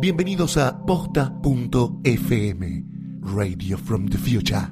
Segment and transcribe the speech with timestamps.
[0.00, 1.92] Bienvenidos a posta.fm,
[3.20, 4.66] Radio from the Future.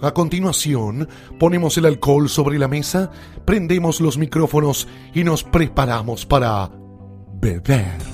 [0.00, 1.06] A continuación,
[1.38, 3.10] ponemos el alcohol sobre la mesa,
[3.44, 6.70] prendemos los micrófonos y nos preparamos para
[7.34, 8.13] beber.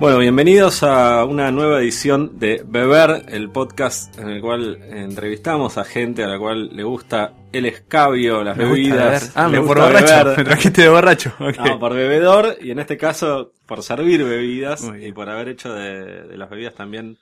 [0.00, 5.84] Bueno, bienvenidos a una nueva edición de Beber, el podcast en el cual entrevistamos a
[5.84, 9.32] gente a la cual le gusta el escabio, las Me bebidas.
[9.34, 10.06] Ah, me por borracho.
[10.24, 10.38] beber.
[10.38, 11.32] Me trajiste de borracho.
[11.40, 11.56] Ok.
[11.58, 16.28] No, por bebedor y en este caso por servir bebidas y por haber hecho de,
[16.28, 17.18] de las bebidas también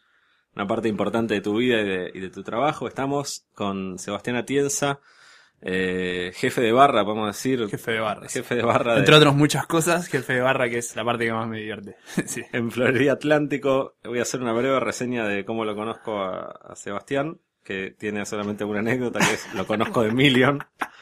[0.54, 2.88] una parte importante de tu vida y de, y de tu trabajo.
[2.88, 5.00] Estamos con Sebastián Atienza,
[5.69, 7.69] eh, jefe de barra, podemos decir.
[7.69, 8.28] Jefe de barra.
[8.28, 11.25] Jefe de barra de- Entre otras muchas cosas, jefe de barra, que es la parte
[11.25, 11.97] que más me divierte.
[12.27, 12.42] sí.
[12.53, 13.97] en Florida Atlántico.
[14.05, 18.25] Voy a hacer una breve reseña de cómo lo conozco a, a Sebastián, que tiene
[18.25, 20.64] solamente una anécdota que es lo conozco de Million.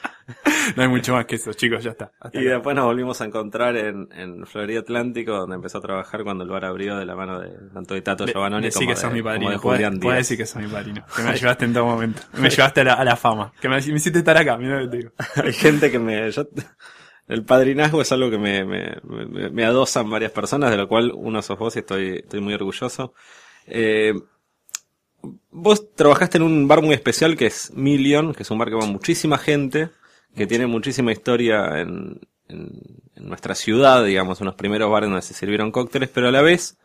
[0.77, 2.11] No hay mucho más que eso, chicos, ya está.
[2.19, 2.55] Hasta Y acá.
[2.55, 6.48] después nos volvimos a encontrar en, en Florida Atlántico, donde empezó a trabajar cuando el
[6.51, 9.01] bar abrió de la mano de tanto de Tato De- Giovannoni decí como, que de,
[9.03, 9.51] sos mi como padrino.
[9.51, 10.17] de Podés- Julián Díaz.
[10.17, 11.05] decir que sos mi padrino.
[11.15, 12.23] Que me ayudaste en todo momento.
[12.39, 13.53] Me llevaste a la, a la fama.
[13.61, 15.12] Que me, me hiciste estar acá, mira lo que te digo.
[15.45, 16.30] Hay gente que me...
[16.30, 16.48] yo-
[17.29, 21.13] el padrinazgo es algo que me, me, me, me adosan varias personas, de lo cual
[21.14, 23.13] uno sos vos y estoy, estoy muy orgulloso.
[23.67, 24.14] Eh,
[25.51, 28.77] vos trabajaste en un bar muy especial que es Million, que es un bar que
[28.77, 29.90] va muchísima gente,
[30.35, 32.70] que tiene muchísima historia en, en,
[33.17, 36.79] en nuestra ciudad, digamos, unos primeros bares donde se sirvieron cócteles, pero a la vez,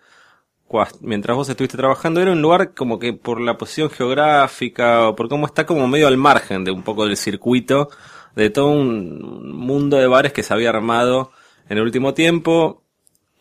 [1.01, 5.29] mientras vos estuviste trabajando, era un lugar como que por la posición geográfica o por
[5.29, 7.89] cómo está como medio al margen de un poco del circuito
[8.35, 11.31] de todo un mundo de bares que se había armado
[11.67, 12.83] en el último tiempo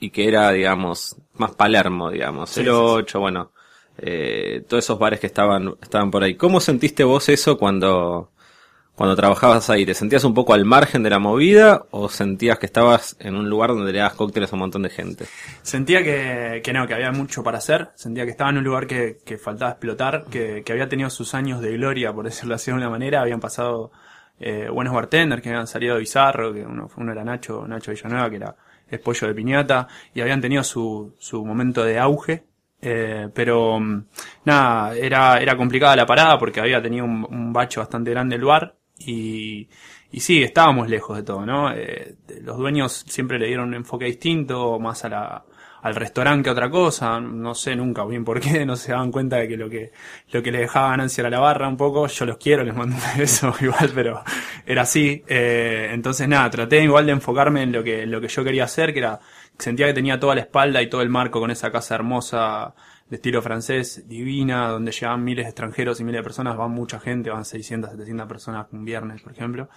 [0.00, 3.52] y que era, digamos, más Palermo, digamos, Sí, 08, bueno,
[3.98, 6.34] eh, todos esos bares que estaban, estaban por ahí.
[6.34, 8.30] ¿Cómo sentiste vos eso cuando,
[8.94, 9.84] cuando trabajabas ahí?
[9.84, 13.50] ¿Te sentías un poco al margen de la movida o sentías que estabas en un
[13.50, 15.26] lugar donde le dabas cócteles a un montón de gente?
[15.62, 17.90] Sentía que, que no, que había mucho para hacer.
[17.94, 21.34] Sentía que estaba en un lugar que, que faltaba explotar, que, que había tenido sus
[21.34, 23.20] años de gloria, por decirlo así de una manera.
[23.20, 23.90] Habían pasado
[24.40, 28.30] eh, buenos bartenders que habían salido de Bizarro, que uno, uno era Nacho, Nacho Villanueva,
[28.30, 28.56] que era
[28.90, 32.44] es pollo de piñata, y habían tenido su, su momento de auge.
[32.80, 34.04] Eh, pero mm,
[34.44, 38.44] nada, era, era complicada la parada porque había tenido un, un bacho bastante grande el
[38.44, 39.68] bar y,
[40.10, 41.72] y sí, estábamos lejos de todo, ¿no?
[41.72, 45.44] Eh, los dueños siempre le dieron un enfoque distinto, más a la,
[45.82, 49.12] al restaurante que a otra cosa, no sé nunca bien por qué, no se daban
[49.12, 49.92] cuenta de que lo que,
[50.30, 52.96] lo que le dejaba ganancia era la barra un poco, yo los quiero, les mando
[52.96, 54.22] un beso igual, pero
[54.66, 58.28] era así, eh, entonces nada, traté igual de enfocarme en lo que, en lo que
[58.28, 59.20] yo quería hacer, que era,
[59.58, 62.74] sentía que tenía toda la espalda y todo el marco con esa casa hermosa,
[63.08, 67.00] de estilo francés, divina, donde llegaban miles de extranjeros y miles de personas, van mucha
[67.00, 69.68] gente, van 600, 700 personas un viernes, por ejemplo.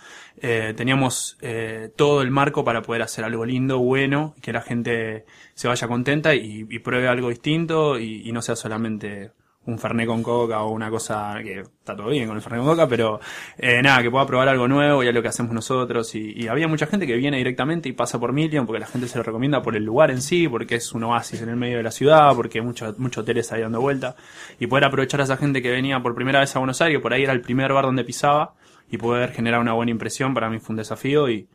[0.41, 5.25] Eh, teníamos eh, todo el marco para poder hacer algo lindo, bueno, que la gente
[5.53, 9.31] se vaya contenta y, y pruebe algo distinto y, y no sea solamente
[9.66, 12.70] un Fernet con coca o una cosa que está todo bien con el Fernet con
[12.70, 13.20] coca, pero
[13.58, 16.16] eh, nada, que pueda probar algo nuevo y es lo que hacemos nosotros.
[16.16, 19.08] Y, y había mucha gente que viene directamente y pasa por Million porque la gente
[19.08, 21.78] se lo recomienda por el lugar en sí, porque es un oasis en el medio
[21.78, 24.16] de la ciudad, porque muchos muchos hoteles ahí dando vuelta.
[24.59, 27.14] Y poder aprovechar a esa gente que venía por primera vez a Buenos Aires, por
[27.14, 28.56] ahí era el primer bar donde pisaba,
[28.90, 31.47] y poder generar una buena impresión para mí fue un desafío y,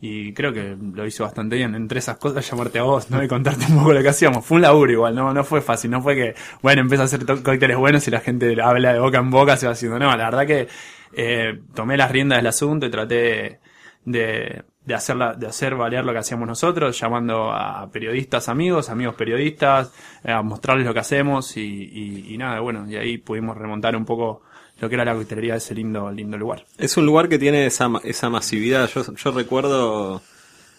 [0.00, 1.74] y creo que lo hizo bastante bien.
[1.74, 3.22] Entre esas cosas, llamarte a vos, ¿no?
[3.22, 4.44] Y contarte un poco lo que hacíamos.
[4.44, 5.90] Fue un laburo igual, no, no fue fácil.
[5.90, 9.18] No fue que, bueno, empieza a hacer cócteles buenos y la gente habla de boca
[9.18, 9.98] en boca, se va haciendo.
[9.98, 10.68] No, la verdad que
[11.12, 13.60] eh, tomé las riendas del asunto y traté
[14.04, 19.14] de, de, hacerla, de hacer valer lo que hacíamos nosotros, llamando a periodistas amigos, amigos
[19.16, 19.92] periodistas,
[20.24, 23.94] eh, a mostrarles lo que hacemos y, y, y nada, bueno, y ahí pudimos remontar
[23.96, 24.42] un poco
[24.80, 26.64] lo que era la coctelería de ese lindo, lindo lugar.
[26.78, 28.88] Es un lugar que tiene esa, esa masividad.
[28.94, 30.22] Yo, yo recuerdo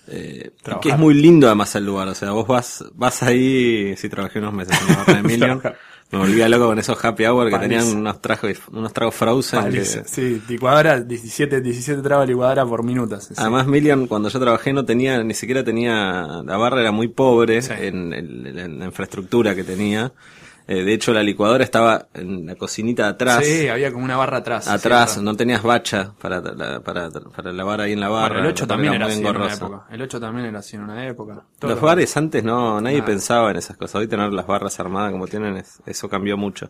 [0.08, 0.52] eh,
[0.82, 2.08] que es muy lindo además el lugar.
[2.08, 5.62] O sea, vos vas, vas ahí, sí trabajé unos meses en la barra de Million.
[6.12, 9.72] Me volvía loco con esos happy hour que tenían unos tragos, unos tragos frozen.
[9.72, 9.86] que-.
[9.86, 13.26] Sí, licuadora, 17, 17 tragos de licuadora por minutos.
[13.26, 13.34] sí.
[13.38, 17.62] Además, Million, cuando yo trabajé, no tenía, ni siquiera tenía, la barra era muy pobre
[17.62, 17.72] Sí.
[17.80, 20.12] en, en- en la infraestructura que tenía.
[20.68, 23.44] Eh, de hecho, la licuadora estaba en la cocinita de atrás.
[23.46, 24.68] Sí, había como una barra atrás.
[24.68, 25.24] atrás, cierto.
[25.32, 26.42] no tenías bacha para,
[26.84, 28.36] para, para lavar ahí en la barra.
[28.36, 29.86] Bueno, el 8 lo cual también era así en una época.
[29.92, 31.44] El 8 también era así en una época.
[31.60, 33.08] Todo Los lo- bares antes no, nadie Nada.
[33.08, 33.96] pensaba en esas cosas.
[33.96, 36.70] Hoy tener las barras armadas como tienen, es- eso cambió mucho.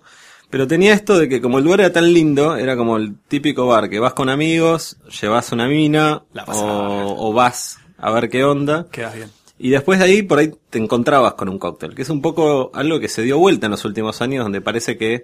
[0.50, 3.68] Pero tenía esto de que como el lugar era tan lindo, era como el típico
[3.68, 8.44] bar que vas con amigos, llevas una mina, La o, o vas a ver qué
[8.44, 8.86] onda.
[8.92, 9.30] Quedas bien.
[9.64, 12.72] Y después de ahí, por ahí te encontrabas con un cóctel, que es un poco
[12.74, 15.24] algo que se dio vuelta en los últimos años, donde parece que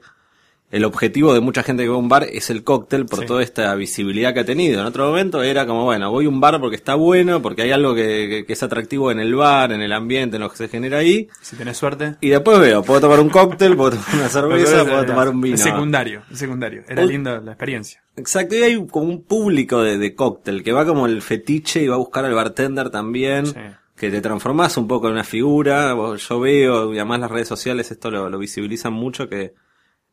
[0.70, 3.26] el objetivo de mucha gente que va a un bar es el cóctel por Sí.
[3.26, 4.82] toda esta visibilidad que ha tenido.
[4.82, 7.72] En otro momento era como, bueno, voy a un bar porque está bueno, porque hay
[7.72, 10.58] algo que, que- que es atractivo en el bar, en el ambiente, en lo que
[10.58, 11.30] se genera ahí.
[11.42, 12.16] Si tenés suerte.
[12.20, 15.56] Y después veo, puedo tomar un cóctel, puedo tomar una cerveza, puedo tomar un vino.
[15.56, 16.84] es secundario, es secundario.
[16.90, 17.14] Era Uy.
[17.14, 18.04] linda la experiencia.
[18.18, 21.88] Exacto, y hay como un público de, de cóctel que va como el fetiche y
[21.88, 23.46] va a buscar al bartender también.
[23.48, 23.54] Sí.
[23.98, 25.96] Que te transformás un poco en una figura.
[26.16, 29.56] Yo veo, y además las redes sociales esto lo, lo visibilizan mucho, que,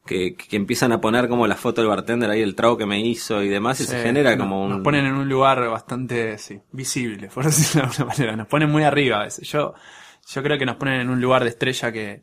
[0.07, 3.01] que, que empiezan a poner como la foto del bartender ahí, el trago que me
[3.01, 4.71] hizo y demás, y se genera como un...
[4.71, 8.37] Nos ponen en un lugar bastante, sí, visible, por decirlo de alguna manera.
[8.37, 9.47] Nos ponen muy arriba a veces.
[9.49, 9.75] Yo,
[10.27, 12.23] yo creo que nos ponen en un lugar de estrella que,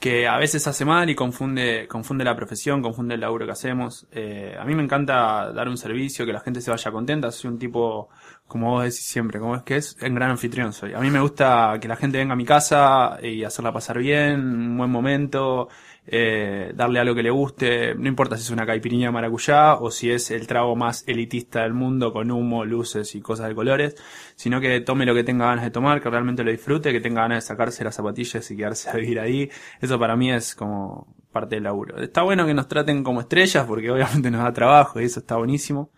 [0.00, 4.06] que a veces hace mal y confunde, confunde la profesión, confunde el laburo que hacemos.
[4.10, 7.30] Eh, a mí me encanta dar un servicio, que la gente se vaya contenta.
[7.30, 8.08] Soy un tipo,
[8.46, 10.94] como vos decís siempre, como es que es, en gran anfitrión soy.
[10.94, 14.40] A mí me gusta que la gente venga a mi casa y hacerla pasar bien,
[14.40, 15.68] un buen momento,
[16.06, 19.90] eh, darle algo que le guste, no importa si es una caipirinha de maracuyá o
[19.90, 23.96] si es el trago más elitista del mundo con humo, luces y cosas de colores,
[24.34, 27.22] sino que tome lo que tenga ganas de tomar, que realmente lo disfrute, que tenga
[27.22, 29.50] ganas de sacarse las zapatillas y quedarse a vivir ahí.
[29.80, 31.98] Eso para mí es como parte del laburo.
[32.02, 35.36] Está bueno que nos traten como estrellas porque obviamente nos da trabajo y eso está
[35.36, 35.90] buenísimo.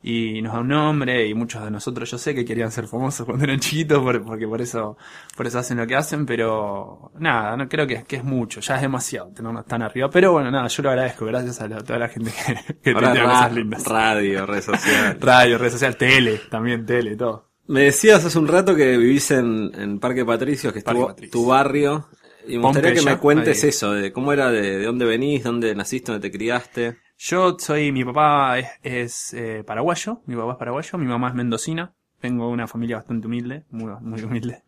[0.00, 3.26] Y nos da un nombre y muchos de nosotros yo sé que querían ser famosos
[3.26, 4.96] cuando eran chiquitos por- porque por eso
[5.36, 8.76] por eso hacen lo que hacen, pero nada, no creo que, que es mucho, ya
[8.76, 10.08] es demasiado tenernos tan arriba.
[10.08, 13.08] Pero bueno, nada, yo lo agradezco, gracias a la- toda la gente que, que Ahora
[13.08, 13.84] tuitea ra- cosas lindas.
[13.86, 15.16] radio, redes sociales.
[15.20, 17.48] Radio, redes sociales, tele, también tele, todo.
[17.66, 21.32] Me decías hace un rato que vivís en, en Parque Patricios, que Parque tu, Patricios.
[21.32, 22.08] tu barrio.
[22.46, 23.68] Y me gustaría que me cuentes ahí.
[23.70, 26.96] eso, de cómo era, de, de dónde venís, dónde naciste, dónde te criaste.
[27.18, 31.34] Yo soy, mi papá es, es, eh, paraguayo, mi papá es paraguayo, mi mamá es
[31.34, 34.62] mendocina, vengo de una familia bastante humilde, muy, muy humilde.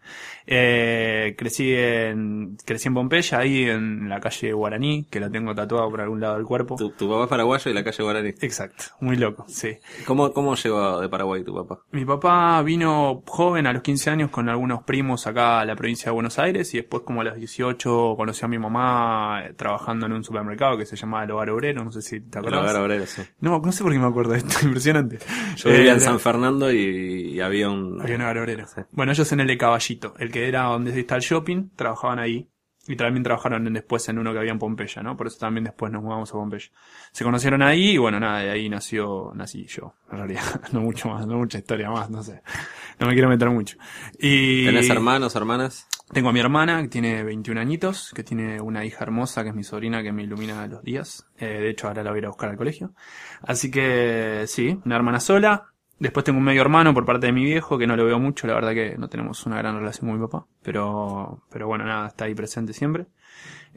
[0.47, 5.89] Eh, crecí en, crecí en Pompeya, ahí en la calle Guaraní, que la tengo tatuada
[5.89, 6.77] por algún lado del cuerpo.
[6.77, 8.29] Tu, tu papá es paraguayo y la calle Guaraní.
[8.41, 9.79] Exacto, muy loco, sí.
[10.07, 11.83] ¿Cómo, ¿Cómo llegó de Paraguay tu papá?
[11.93, 16.07] Mi papá vino joven a los 15 años con algunos primos acá a la provincia
[16.07, 20.07] de Buenos Aires y después como a los 18 conoció a mi mamá eh, trabajando
[20.07, 22.63] en un supermercado que se llamaba El Hogar Obrero, no sé si te El acordás.
[22.71, 23.23] hogar obrero, sí.
[23.41, 25.19] No, no sé por qué me acuerdo de esto, impresionante.
[25.57, 28.01] Yo vivía Eh, en San Fernando y, y había un...
[28.01, 28.67] Había un hogar obrero.
[28.67, 28.83] Sí.
[28.93, 32.49] Bueno, ellos en el de Caballito, el que era donde está el shopping, trabajaban ahí.
[32.87, 35.17] Y también trabajaron en- después en uno que había en Pompeya, ¿no?
[35.17, 36.71] Por eso también después nos mudamos a Pompeya.
[37.13, 40.43] Se conocieron ahí y bueno, nada, de ahí nació, nací yo, en realidad.
[40.73, 42.43] No mucho más, no mucha historia más, no sé.
[42.99, 43.77] No me quiero meter mucho.
[44.19, 45.87] Y ¿Tenés hermanos, hermanas?
[46.13, 49.55] tengo a mi hermana, que tiene 21 añitos, que tiene una hija hermosa, que es
[49.55, 51.25] mi sobrina, que me ilumina los días.
[51.39, 52.93] Eh, de hecho, ahora la voy a ir a buscar al colegio.
[53.43, 55.67] Así que, sí, una hermana sola.
[56.01, 58.47] Después tengo un medio hermano por parte de mi viejo, que no lo veo mucho,
[58.47, 60.47] la verdad que no tenemos una gran relación con mi papá.
[60.63, 63.07] Pero, pero bueno, nada, está ahí presente siempre.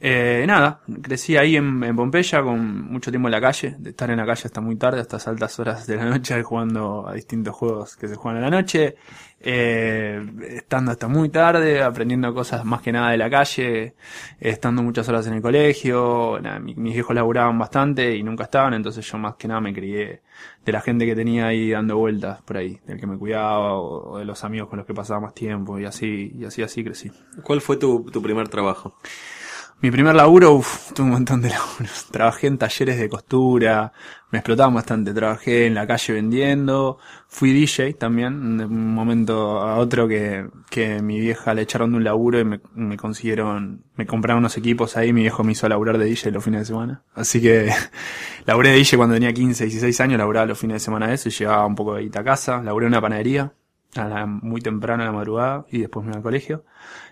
[0.06, 4.10] Eh, nada, crecí ahí en, en Pompeya con mucho tiempo en la calle, de estar
[4.12, 7.56] en la calle hasta muy tarde, hasta altas horas de la noche, jugando a distintos
[7.56, 8.98] juegos que se juegan a la noche,
[9.40, 13.96] eh, estando hasta muy tarde, aprendiendo cosas más que nada de la calle,
[14.42, 19.10] estando muchas horas en el colegio, mi- mis viejos laburaban bastante y nunca estaban, entonces
[19.10, 20.22] yo más que nada me crié
[20.66, 24.16] de la gente que tenía ahí dando vueltas por ahí, del que me cuidaba o,
[24.16, 26.84] o de los amigos con los que pasaba más tiempo y así, y así, así
[26.84, 27.10] crecí.
[27.42, 28.98] ¿Cuál fue tu, tu primer trabajo?
[29.82, 32.08] Mi primer laburo, uff, tuve un montón de laburos.
[32.10, 33.92] Trabajé en talleres de costura,
[34.32, 35.14] me explotaban bastante.
[35.14, 41.02] Trabajé en la calle vendiendo, fui DJ también, de un momento a otro que, que
[41.02, 44.96] mi vieja le echaron de un laburo y me, me consiguieron, me compraron unos equipos
[44.96, 47.04] ahí, mi viejo me hizo laburar de DJ los fines de semana.
[47.14, 47.70] Así que
[48.46, 51.34] laburé de DJ cuando tenía 15, 16 años, laburaba los fines de semana eso y
[51.34, 52.62] llevaba un poco de guita a casa.
[52.64, 53.54] Laburé en una panadería,
[53.96, 56.64] a la, muy temprano a la madrugada y después me iba al colegio.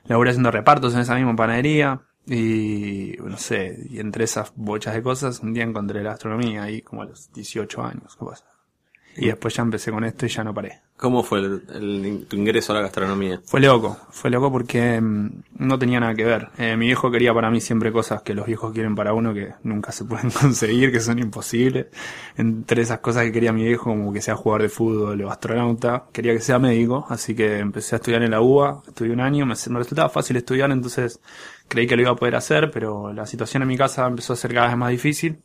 [0.05, 5.01] Laburé haciendo repartos en esa misma panadería y no sé, y entre esas bochas de
[5.01, 8.43] cosas un día encontré la astronomía ahí como a los 18 años, capaz.
[9.17, 10.79] Y después ya empecé con esto y ya no paré.
[10.97, 13.41] ¿Cómo fue el, el- tu ingreso a la gastronomía?
[13.45, 16.49] Fue loco, fue loco porque mm, no tenía nada que ver.
[16.59, 19.53] Eh, mi viejo quería para mí siempre cosas que los viejos quieren para uno que
[19.63, 21.87] nunca se pueden conseguir, que son imposibles.
[22.37, 26.05] Entre esas cosas que quería mi viejo, como que sea jugador de fútbol o astronauta,
[26.13, 29.45] quería que sea médico, así que empecé a estudiar en la UBA, estudié un año,
[29.45, 31.19] me, me resultaba fácil estudiar, entonces
[31.67, 34.35] creí que lo iba a poder hacer, pero la situación en mi casa empezó a
[34.35, 35.41] ser cada vez más difícil.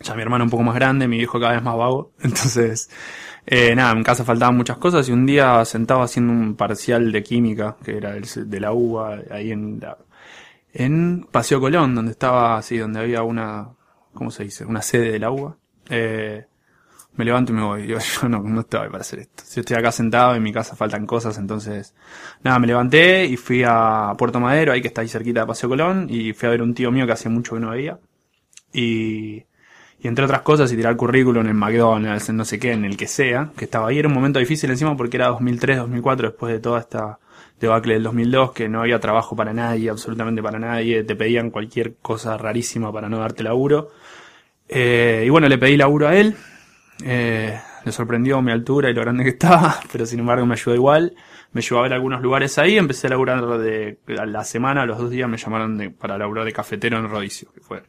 [0.00, 2.88] Ya mi hermano un poco más grande, mi viejo cada vez más vago, entonces
[3.46, 7.22] eh, nada, en casa faltaban muchas cosas y un día sentado haciendo un parcial de
[7.22, 9.96] química, que era el, de la UBA, ahí en la,
[10.72, 13.70] en Paseo Colón, donde estaba así, donde había una,
[14.12, 14.64] ¿cómo se dice?
[14.64, 15.56] Una sede de la UBA.
[15.88, 16.44] Eh,
[17.14, 17.86] me levanto y me voy.
[17.86, 19.42] Yo, yo no, no estoy para hacer esto.
[19.46, 21.94] Si estoy acá sentado, en mi casa faltan cosas, entonces,
[22.42, 25.68] nada, me levanté y fui a Puerto Madero, ahí que está ahí cerquita de Paseo
[25.68, 27.98] Colón, y fui a ver un tío mío que hacía mucho que no veía.
[28.72, 29.44] Y,
[30.00, 32.96] y entre otras cosas, y tirar currículum en McDonald's, en no sé qué, en el
[32.96, 36.52] que sea, que estaba ahí, era un momento difícil encima porque era 2003, 2004, después
[36.52, 37.18] de toda esta
[37.58, 41.96] debacle del 2002, que no había trabajo para nadie, absolutamente para nadie, te pedían cualquier
[41.96, 43.90] cosa rarísima para no darte laburo.
[44.68, 46.36] Eh, y bueno, le pedí laburo a él,
[47.04, 50.76] eh, le sorprendió mi altura y lo grande que estaba, pero sin embargo me ayudó
[50.76, 51.16] igual.
[51.50, 54.86] Me llevó a ver algunos lugares ahí, empecé a laburar de a la semana, a
[54.86, 57.82] los dos días me llamaron de, para laburar de cafetero en Rodicio, que fue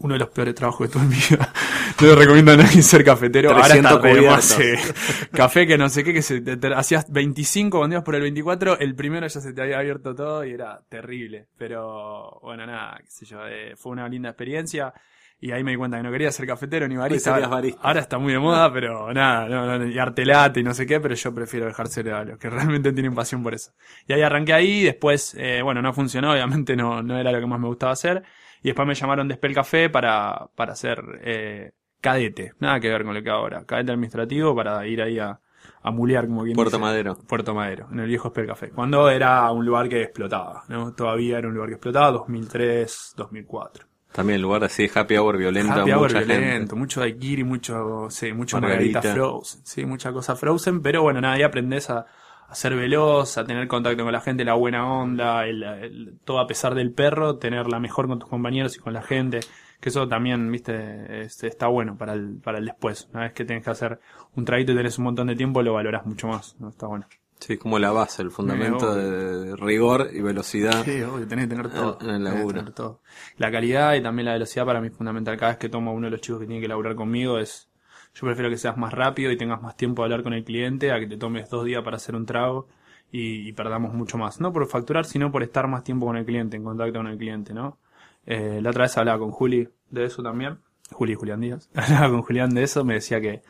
[0.00, 1.52] uno de los peores trabajos que tuve en mi vida.
[2.00, 3.50] No le recomiendo a nadie ser cafetero.
[3.50, 4.44] Ahora 300 está de cubiertos.
[4.44, 5.26] sí.
[5.32, 8.22] Café que no sé qué, que se, te- te- hacías 25 cuando ibas por el
[8.22, 11.48] 24, el primero ya se te había abierto todo y era terrible.
[11.58, 14.92] Pero bueno, nada, qué sé yo, eh, fue una linda experiencia.
[15.40, 17.34] Y ahí me di cuenta que no quería ser cafetero ni barista.
[17.34, 17.80] Ahora, barista.
[17.82, 20.98] ahora está muy de moda, pero nada, no, no, y artelate y no sé qué,
[21.00, 23.72] pero yo prefiero dejárselo a los que realmente tienen pasión por eso.
[24.06, 27.46] Y ahí arranqué ahí, después, eh, bueno, no funcionó, obviamente no, no era lo que
[27.46, 28.22] más me gustaba hacer.
[28.62, 33.04] Y después me llamaron de Spell Café para, para ser eh, cadete, nada que ver
[33.04, 35.40] con lo que ahora, cadete administrativo para ir ahí a,
[35.82, 36.80] a mulear como quien Puerto dice.
[36.80, 37.16] Madero.
[37.26, 38.70] Puerto Madero, en el viejo Spell Café.
[38.70, 40.92] Cuando era un lugar que explotaba, ¿no?
[40.94, 43.86] Todavía era un lugar que explotaba, 2003, 2004.
[44.12, 46.74] También lugar así, happy hour violento, Happy hour mucha violento, gente.
[46.74, 49.00] mucho daiquiri, mucho, sí, mucho Margarita.
[49.00, 52.06] margarita, frozen, sí, mucha cosa frozen, pero bueno, nada, ahí aprendes a,
[52.48, 56.40] a ser veloz, a tener contacto con la gente, la buena onda, el, el- todo
[56.40, 59.40] a pesar del perro, tenerla mejor con tus compañeros y con la gente,
[59.80, 63.08] que eso también, viste, es- está bueno para el, para el después.
[63.12, 64.00] Una vez que tenés que hacer
[64.34, 66.70] un traguito y tenés un montón de tiempo, lo valoras mucho más, ¿no?
[66.70, 67.06] Está bueno.
[67.40, 70.82] Sí, como la base, el fundamento de rigor y velocidad.
[70.84, 71.96] Sí, obvio, tenés que tener todo.
[72.00, 72.58] En el laburo.
[72.58, 73.00] tener todo.
[73.36, 75.36] La calidad y también la velocidad para mí es fundamental.
[75.36, 77.68] Cada vez que tomo a uno de los chicos que tiene que laburar conmigo es...
[78.18, 80.90] Yo prefiero que seas más rápido y tengas más tiempo de hablar con el cliente
[80.90, 82.66] a que te tomes dos días para hacer un trago
[83.12, 84.40] y, perdamos mucho más.
[84.40, 87.16] No por facturar, sino por estar más tiempo con el cliente, en contacto con el
[87.16, 87.78] cliente, ¿no?
[88.26, 90.58] Eh, la otra vez hablaba con Juli de eso también.
[90.90, 91.70] Juli Julián Díaz.
[91.76, 93.42] Hablaba con Julián de eso, me decía que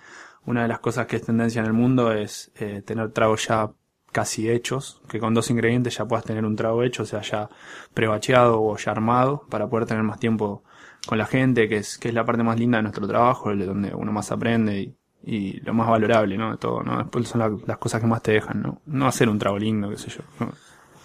[0.44, 3.72] una de las cosas que es tendencia en el mundo es eh, tener tragos ya
[4.12, 7.48] casi hechos, que con dos ingredientes ya puedas tener un trago hecho, o sea, ya
[7.94, 10.62] prebacheado o ya armado, para poder tener más tiempo
[11.06, 13.58] con la gente, que es, que es la parte más linda de nuestro trabajo, el
[13.60, 16.50] de donde uno más aprende y, y lo más valorable, ¿no?
[16.52, 16.98] De todo, ¿no?
[16.98, 18.80] Después son la- las cosas que más te dejan, ¿no?
[18.86, 20.20] No hacer un trago lindo, qué sé yo.
[20.40, 20.52] ¿no?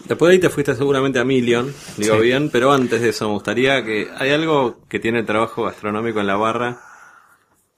[0.07, 2.21] Después de ahí te fuiste seguramente a Million, digo Sí.
[2.23, 6.19] bien, pero antes de eso me gustaría que hay algo que tiene el trabajo gastronómico
[6.19, 6.77] en la barra,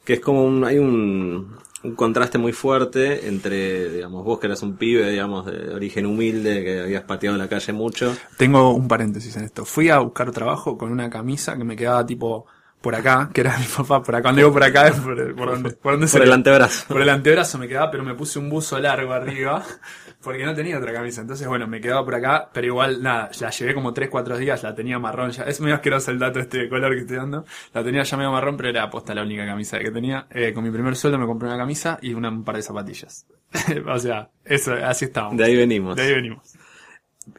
[0.03, 4.61] que es como un, hay un, un contraste muy fuerte entre, digamos, vos que eras
[4.63, 9.35] un pibe, digamos, de origen humilde, que habías pateado la calle mucho, Tengo un paréntesis
[9.37, 9.65] en esto.
[9.65, 12.45] Fui a buscar trabajo con una camisa que me quedaba tipo
[12.85, 14.21] por acá, que era mi papá, por acá.
[14.21, 16.85] Cuando digo por acá es por, por donde, por donde por el antebrazo.
[16.87, 19.63] Por el antebrazo me quedaba, pero me puse un buzo largo arriba,
[20.21, 21.21] porque no tenía otra camisa.
[21.21, 24.61] Entonces, bueno, me quedaba por acá, pero igual, nada, la llevé como 3, 4 días,
[24.61, 25.43] la tenía marrón ya.
[25.45, 27.43] Es medio asqueroso el dato este de color que estoy dando.
[27.73, 30.27] La tenía ya medio marrón, pero era aposta la única camisa que tenía.
[30.29, 33.25] Eh, con mi primer sueldo me compré una camisa y una- un par de zapatillas.
[33.87, 35.37] o sea, eso, así estábamos.
[35.37, 35.95] De ahí venimos.
[35.95, 36.53] De ahí venimos.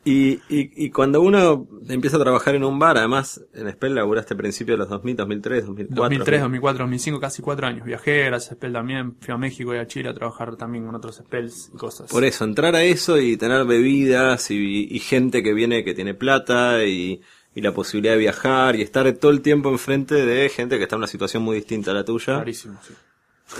[0.05, 4.35] Y, y, y cuando uno empieza a trabajar en un bar, además en Spell laburaste
[4.35, 6.03] a principios de los 2000, 2003, 2004.
[6.03, 7.85] 2003, 2004, 2005, casi cuatro años.
[7.85, 9.17] Viajé, gracias a Spell también.
[9.21, 12.11] Fui a México y a Chile a trabajar también con otros Spells y cosas.
[12.11, 16.15] Por eso, entrar a eso y tener bebidas y, y gente que viene que tiene
[16.15, 17.21] plata y,
[17.55, 20.97] y la posibilidad de viajar y estar todo el tiempo enfrente de gente que está
[20.97, 22.37] en una situación muy distinta a la tuya.
[22.37, 22.95] Clarísimo, sí.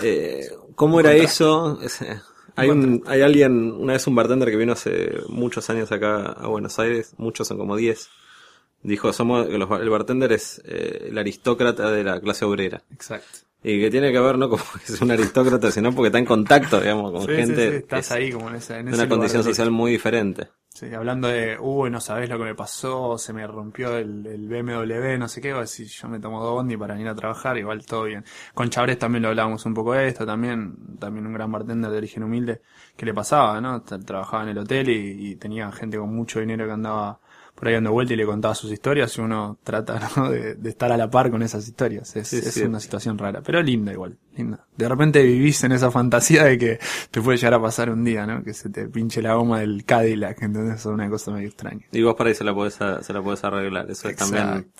[0.03, 1.79] Eh, ¿Cómo era eso?
[2.57, 6.47] Hay, un, hay alguien, una vez un bartender que vino hace muchos años acá a
[6.47, 8.09] Buenos Aires, muchos son como 10,
[8.81, 12.81] dijo, somos, que los el bartender es eh, el aristócrata de la clase obrera.
[12.91, 13.39] Exacto.
[13.63, 16.25] Y que tiene que ver no como que es un aristócrata, sino porque está en
[16.25, 19.09] contacto, digamos, con Sí, gente sí, estás es ahí como en ese, en ese una
[19.09, 20.47] condición social muy diferente.
[20.79, 24.47] Sí, hablando de, uy, no sabés lo que me pasó, se me rompió el, el
[24.47, 27.83] BMW, no sé qué, si yo me tomo dos bondi para ir a trabajar, igual
[27.83, 28.23] todo bien.
[28.53, 31.97] Con Chabres también lo hablábamos un poco de esto, también, también un gran bartender de
[31.97, 32.61] origen humilde,
[32.95, 33.81] que le pasaba, ¿no?
[33.81, 37.19] Trabajaba en el hotel y, y tenía gente con mucho dinero que andaba
[37.57, 40.29] por ahí dando vuelta y le contaba sus historias y uno trata ¿no?
[40.29, 42.15] de, de, estar a la par con esas historias.
[42.15, 42.61] Es, Sí, es sí.
[42.63, 44.63] una situación rara, pero linda igual, linda.
[44.77, 48.27] De repente vivís en esa fantasía de que te puede llegar a pasar un día,
[48.27, 48.43] ¿no?
[48.43, 51.85] Que se te pinche la goma del Cadillac, entonces es una cosa medio extraña.
[51.91, 53.89] Y vos para ahí se la podés, se la podés arreglar.
[53.89, 54.71] Eso es también.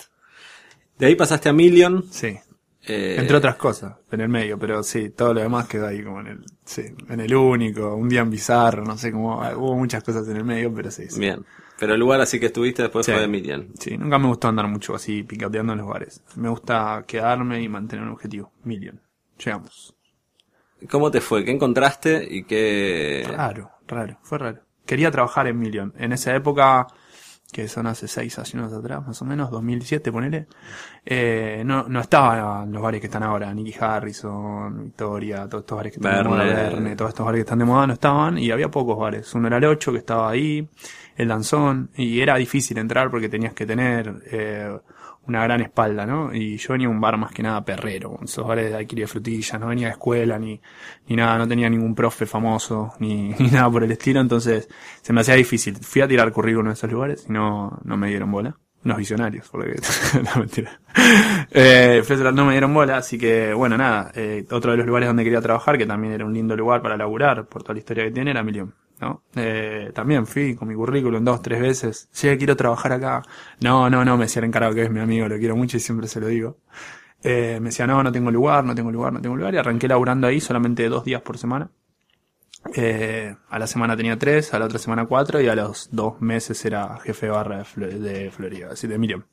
[0.99, 2.03] De ahí pasaste a Million.
[2.11, 2.37] Sí.
[2.85, 6.21] eh, Entre otras cosas, en el medio, pero sí, todo lo demás quedó ahí como
[6.21, 10.03] en el, sí, en el único, un día en bizarro, no sé cómo, hubo muchas
[10.03, 11.19] cosas en el medio, pero sí, sí.
[11.19, 11.43] Bien.
[11.79, 13.11] Pero el lugar así que estuviste después Sí.
[13.11, 13.69] fue de Million.
[13.79, 16.23] Sí, nunca me gustó andar mucho así picoteando en los bares.
[16.35, 18.51] Me gusta quedarme y mantener un objetivo.
[18.63, 18.99] Million.
[19.43, 19.93] Llegamos.
[20.89, 21.43] ¿Cómo te fue?
[21.43, 23.25] ¿Qué encontraste y qué...?
[23.29, 24.61] Raro, raro, fue raro.
[24.85, 25.93] Quería trabajar en Million.
[25.97, 26.87] En esa época,
[27.51, 30.47] que son hace seis años atrás, más o menos, 2007, ponele,
[31.05, 35.93] eh, no, no estaban los bares que están ahora, Nicky Harrison, Victoria, todos estos bares
[35.93, 36.95] que están de moda, Verne.
[36.95, 39.33] Todos estos bares que están de moda no estaban, y había pocos bares.
[39.33, 40.67] Uno era el 8 que estaba ahí,
[41.15, 44.77] el Danzón, y era difícil entrar porque tenías que tener, eh,
[45.27, 46.33] una gran espalda, ¿no?
[46.33, 49.11] Y yo venía a un bar más que nada perrero, esos bares de alquiler de
[49.11, 50.59] frutillas, no venía de escuela ni,
[51.07, 54.69] ni nada, no tenía ningún profe famoso, ni, ni nada por el estilo, entonces
[55.01, 55.75] se me hacía difícil.
[55.77, 58.57] Fui a tirar currículum en esos lugares y no, no me dieron bola.
[58.85, 59.75] Unos visionarios, porque
[60.23, 60.79] no mentira.
[61.51, 62.01] Eh,
[62.33, 65.41] no me dieron bola, así que bueno, nada, eh, otro de los lugares donde quería
[65.41, 68.31] trabajar, que también era un lindo lugar para laburar, por toda la historia que tiene,
[68.31, 68.73] era Milión.
[68.99, 69.23] ¿No?
[69.35, 72.09] Eh, también fui con mi currículum dos, tres veces.
[72.11, 73.23] Sí, quiero trabajar acá.
[73.61, 75.79] No, no, no, me decía el encargado que es mi amigo, lo quiero mucho y
[75.79, 76.57] siempre se lo digo.
[77.23, 79.53] Eh, me decía, no, no tengo lugar, no tengo lugar, no tengo lugar.
[79.55, 81.71] Y arranqué laburando ahí solamente dos días por semana.
[82.75, 86.19] Eh, a la semana tenía tres, a la otra semana cuatro y a los dos
[86.21, 89.23] meses era jefe de barra de, Flo- de Florida, así de Miriam.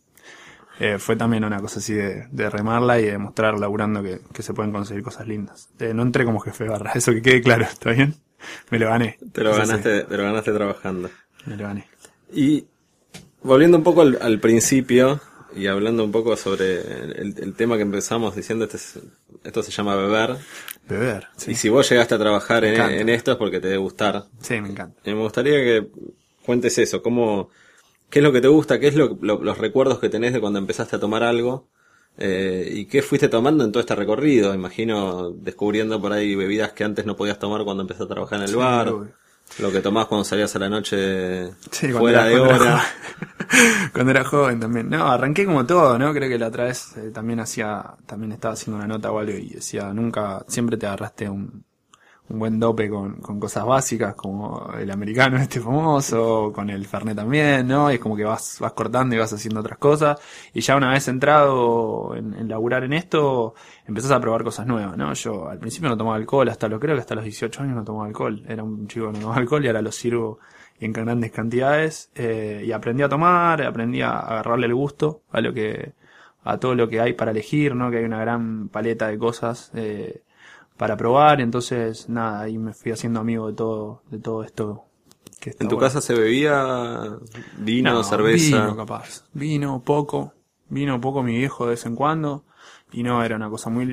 [0.80, 4.42] Eh, fue también una cosa así de, de remarla y de mostrar laburando que, que
[4.42, 5.70] se pueden conseguir cosas lindas.
[5.80, 8.16] Eh, no entré como jefe de barra, eso que quede claro, ¿está bien?
[8.70, 9.18] Me lo gané.
[9.32, 11.10] Te lo sí, ganaste, te lo ganaste trabajando.
[11.46, 11.86] me lo gané.
[12.32, 12.64] Y
[13.42, 15.20] volviendo un poco al, al principio
[15.56, 18.98] y hablando un poco sobre el, el tema que empezamos diciendo, este es-
[19.44, 20.36] esto se llama beber.
[20.88, 21.52] Beber, sí.
[21.52, 24.24] Y si vos llegaste a trabajar en, esto es porque te debe gustar.
[24.40, 25.00] Sí, me encanta.
[25.08, 25.86] Y me gustaría que
[26.44, 27.50] cuentes eso, cómo,
[28.10, 30.40] qué es lo que te gusta, qué es lo, lo- los recuerdos que tenés de
[30.40, 31.68] cuando empezaste a tomar algo,
[32.18, 34.54] eh, y qué fuiste tomando en todo este recorrido.
[34.54, 38.44] Imagino descubriendo por ahí bebidas que antes no podías tomar cuando empezaste a trabajar en
[38.44, 39.12] el Sí, bar, obvio.
[39.58, 42.84] lo que tomás cuando salías a la noche Sí, fuera era- de era hora.
[43.92, 44.88] cuando era joven también.
[44.90, 46.12] No, arranqué como todo, ¿no?
[46.12, 49.32] Creo que la otra vez eh, también hacía, también estaba haciendo una nota o algo
[49.32, 51.64] y decía, nunca, siempre te agarraste un,
[52.28, 57.16] un buen dope con, con cosas básicas como el americano este famoso, con el Fernet
[57.16, 57.90] también, ¿no?
[57.90, 60.18] Y es como que vas, vas cortando y vas haciendo otras cosas.
[60.52, 63.54] Y ya una vez entrado en, en laburar en esto,
[63.86, 65.12] empezás a probar cosas nuevas, ¿no?
[65.14, 67.84] Yo al principio no tomaba alcohol, hasta lo creo que hasta los 18 años no
[67.84, 68.42] tomaba alcohol.
[68.48, 70.38] Era un chico que no tomaba alcohol y ahora lo sirvo
[70.80, 72.10] en grandes cantidades.
[72.14, 75.92] eh, y aprendí a tomar, aprendí a agarrarle el gusto a lo que,
[76.44, 77.90] a todo lo que hay para elegir, ¿no?
[77.90, 80.22] Que hay una gran paleta de cosas, eh,
[80.76, 84.84] para probar, entonces nada, ahí me fui haciendo amigo de todo, de todo esto.
[85.40, 85.78] Que ¿En tu bueno.
[85.78, 87.18] casa se bebía
[87.58, 88.62] vino, No, cerveza?
[88.62, 89.24] Vino, capaz.
[89.32, 90.32] Vino, poco.
[90.68, 92.44] Vino poco mi viejo de vez en cuando.
[92.92, 93.86] Y no, era una cosa muy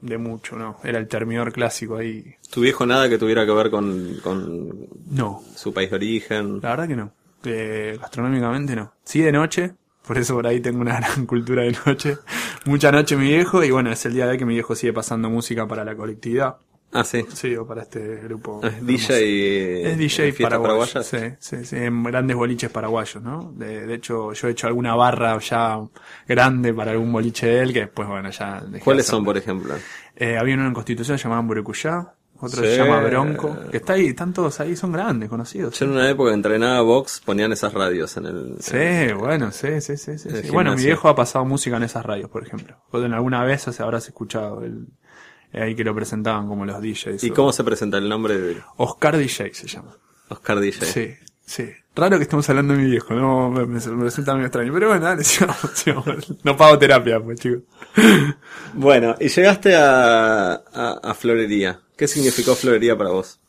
[0.00, 0.76] de mucho, no.
[0.84, 2.34] Era el termidor clásico ahí.
[2.50, 6.60] ¿Tu viejo nada que tuviera que ver con, con No, su país de origen?
[6.62, 7.12] la verdad que no.
[7.44, 8.92] Eh, gastronómicamente no.
[9.04, 9.74] Sí de noche,
[10.06, 12.16] por eso por ahí tengo una gran cultura de noche.
[12.68, 14.92] Mucha noche mi viejo, y bueno, es el día de hoy que mi viejo sigue
[14.92, 16.56] pasando música para la colectividad.
[16.92, 17.24] Ah, sí.
[17.32, 18.60] Sí, o para este grupo.
[18.62, 18.86] Es hermoso.
[18.86, 19.90] DJ.
[19.92, 20.92] Es DJ fiestas paraguayo.
[20.92, 21.06] paraguayas.
[21.06, 23.52] Sí, sí, sí, en grandes boliches paraguayos, ¿no?
[23.56, 25.80] De, de hecho, yo he hecho alguna barra ya
[26.26, 28.62] grande para algún boliche de él que después, bueno, ya.
[28.84, 29.74] ¿Cuáles son, por ejemplo?
[30.14, 32.68] Eh, había uno en Constitución llamado Burecuyá, otro Sí.
[32.68, 35.78] se llama Bronco, que está ahí, están todos ahí, son grandes, conocidos.
[35.78, 38.56] Yo en una época que entrenaba box ponían esas radios en el.
[38.60, 40.28] Sí, bueno, sí, sí, sí, sí.
[40.52, 42.76] Bueno, mi viejo ha pasado música en esas radios, por ejemplo.
[42.90, 44.86] O en alguna vez o sea, habrás escuchado el,
[45.52, 47.24] eh, ahí que lo presentaban como los DJs.
[47.24, 49.96] ¿Y o- cómo se presenta el nombre de Oscar DJ se llama.
[50.28, 50.84] Oscar DJ?
[50.86, 51.70] Sí, sí.
[51.96, 54.72] Raro que estemos hablando de mi viejo, no me, me- me resulta muy extraño.
[54.72, 56.44] Pero bueno, dale, sigamos, sigamos.
[56.44, 57.62] No pago terapia, pues chicos.
[58.74, 61.80] Bueno, y llegaste a, a, a Florería.
[61.98, 63.40] ¿Qué significó Florería para vos?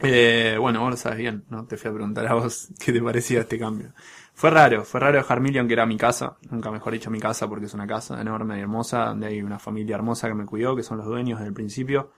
[0.00, 1.66] Eh, bueno, vos lo sabes bien, ¿no?
[1.66, 3.94] Te fui a preguntar a vos qué te parecía este cambio.
[4.34, 7.48] Fue raro, fue raro dejar Million, que era mi casa, nunca mejor dicho mi casa,
[7.48, 10.74] porque es una casa enorme y hermosa, donde hay una familia hermosa que me cuidó,
[10.74, 12.10] que son los dueños desde el principio.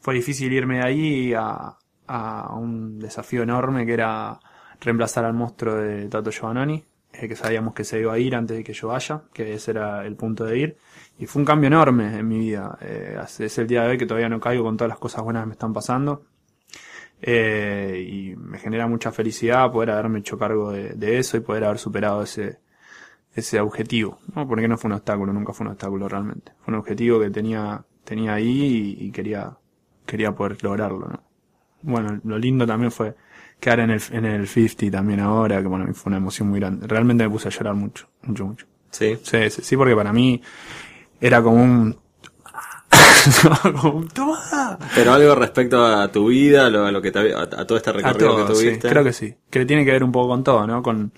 [0.00, 4.40] Fue difícil irme de ahí a, a un desafío enorme que era
[4.80, 6.84] reemplazar al monstruo de Tato Giovannoni,
[7.20, 9.72] eh, que sabíamos que se iba a ir antes de que yo vaya, que ese
[9.72, 10.76] era el punto de ir.
[11.18, 12.78] Y fue un cambio enorme en mi vida.
[12.80, 15.42] Eh, es el día de hoy que todavía no caigo con todas las cosas buenas
[15.42, 16.22] que me están pasando.
[17.20, 21.78] Eh, y me genera mucha felicidad poder haberme hecho cargo de, eso y poder haber
[21.78, 22.60] superado ese,
[23.34, 24.20] ese objetivo.
[24.34, 24.46] ¿no?
[24.46, 26.52] Porque no fue un obstáculo, nunca fue un obstáculo realmente.
[26.60, 29.56] Fue un objetivo que tenía, tenía ahí y, y quería,
[30.06, 31.08] quería poder lograrlo.
[31.08, 31.22] ¿no?
[31.82, 33.16] Bueno, lo lindo también fue
[33.60, 36.86] quedar en el, en el 50 también ahora, que bueno, fue una emoción muy grande.
[36.86, 38.66] Realmente me puse a llorar mucho, mucho, mucho.
[38.90, 39.18] Sí.
[39.22, 40.40] Sí, sí, sí porque para mí
[41.20, 41.98] era como un,
[43.62, 44.78] como un ¡Toma!
[44.94, 47.76] Pero algo respecto a tu vida, a lo, a lo que te, a, a, todo
[47.76, 48.88] este recorrido todo, que sí, tuviste.
[48.88, 49.34] creo que sí.
[49.50, 50.82] Que tiene que ver un poco con todo, ¿no?
[50.82, 51.12] Con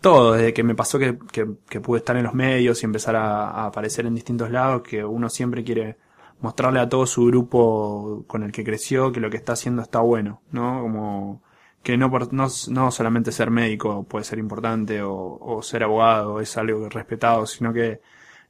[0.00, 3.16] todo, desde que me pasó que, que, que pude estar en los medios y empezar
[3.16, 5.96] a, a aparecer en distintos lados, que uno siempre quiere
[6.40, 10.00] mostrarle a todo su grupo con el que creció que lo que está haciendo está
[10.00, 10.82] bueno, ¿no?
[10.82, 11.42] Como
[11.86, 16.56] que no, no, no solamente ser médico puede ser importante o, o ser abogado es
[16.56, 18.00] algo respetado, sino que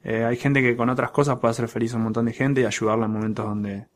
[0.02, 2.62] eh, hay gente que con otras cosas puede hacer feliz a un montón de gente
[2.62, 3.88] y ayudarla en momentos donde,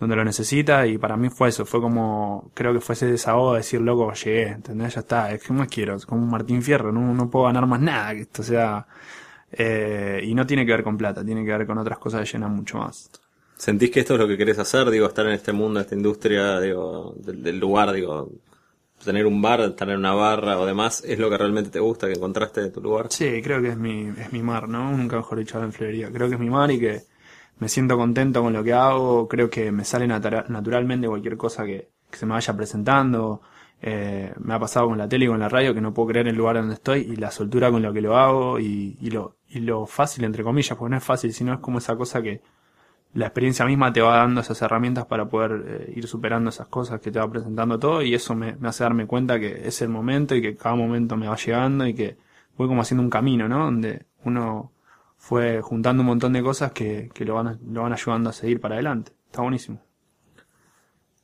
[0.00, 3.52] donde lo necesita y para mí fue eso, fue como, creo que fue ese desahogo
[3.52, 4.96] de decir, loco, llegué, ¿entendés?
[4.96, 7.68] Ya está, es que más quiero, es como un Martín Fierro, no, no puedo ganar
[7.68, 8.84] más nada que esto, sea,
[9.52, 12.32] eh, y no tiene que ver con plata, tiene que ver con otras cosas que
[12.36, 13.12] llenan mucho más.
[13.56, 14.90] ¿Sentís que esto es lo que querés hacer?
[14.90, 18.28] Digo, estar en este mundo, esta industria, digo, del, del lugar, digo,
[19.04, 22.06] tener un bar, estar en una barra o demás, ¿es lo que realmente te gusta,
[22.06, 23.08] que encontraste de tu lugar?
[23.08, 24.96] Sí, creo que es mi, es mi mar, ¿no?
[24.96, 26.10] Nunca mejor dicho en florería.
[26.10, 27.02] Creo que es mi mar y que
[27.58, 31.64] me siento contento con lo que hago, creo que me sale natura- naturalmente cualquier cosa
[31.64, 33.42] que, que se me vaya presentando.
[33.82, 36.28] Eh, me ha pasado con la tele y con la radio que no puedo creer
[36.28, 39.36] el lugar donde estoy y la soltura con lo que lo hago y, y lo,
[39.48, 42.40] y lo fácil, entre comillas, porque no es fácil, sino es como esa cosa que
[43.14, 47.00] la experiencia misma te va dando esas herramientas para poder eh, ir superando esas cosas
[47.00, 50.34] que te va presentando todo y eso me, hace darme cuenta que es el momento
[50.34, 52.16] y que cada momento me va llegando y que
[52.56, 53.64] voy como haciendo un camino, ¿no?
[53.64, 54.72] Donde uno
[55.18, 58.60] fue juntando un montón de cosas que, que lo, van, lo van ayudando a seguir
[58.60, 59.12] para adelante.
[59.26, 59.80] Está buenísimo.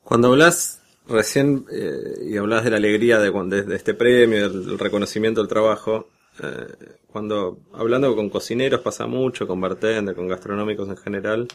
[0.03, 4.66] Cuando hablas recién eh, y hablas de la alegría de, de, de este premio, del,
[4.66, 6.09] del reconocimiento del trabajo,
[6.42, 11.48] eh, cuando hablando con cocineros pasa mucho, con bartender, con gastronómicos en general,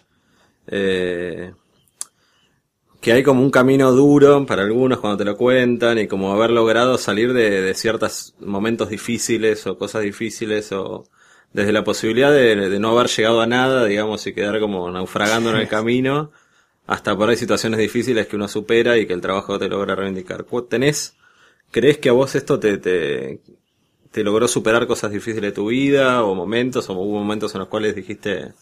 [0.67, 1.54] eh,
[3.02, 6.52] que hay como un camino duro para algunos cuando te lo cuentan y como haber
[6.52, 11.04] logrado salir de, de ciertos momentos difíciles o cosas difíciles o
[11.52, 15.49] desde la posibilidad de, de no haber llegado a nada, digamos, y quedar como naufragando
[15.52, 16.32] en el camino,
[16.88, 20.45] hasta por ahí situaciones difíciles que uno supera y que el trabajo te logra reivindicar.
[20.45, 21.15] ¿Cu- ¿Tenés,
[21.71, 23.41] crees que a vos esto te, te,
[24.12, 27.67] te logró superar cosas difíciles de tu vida o momentos o hubo momentos en los
[27.69, 28.54] cuales dijiste,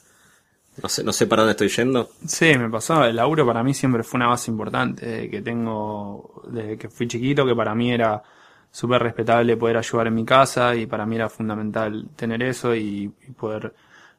[0.82, 2.10] no sé, no sé para dónde estoy yendo?
[2.26, 3.04] Sí, me pasó.
[3.06, 7.46] El laburo para mí siempre fue una base importante que tengo desde que fui chiquito,
[7.46, 8.22] que para mí era
[8.72, 13.13] súper respetable poder ayudar en mi casa y para mí era fundamental tener eso y,
[13.28, 13.74] y poder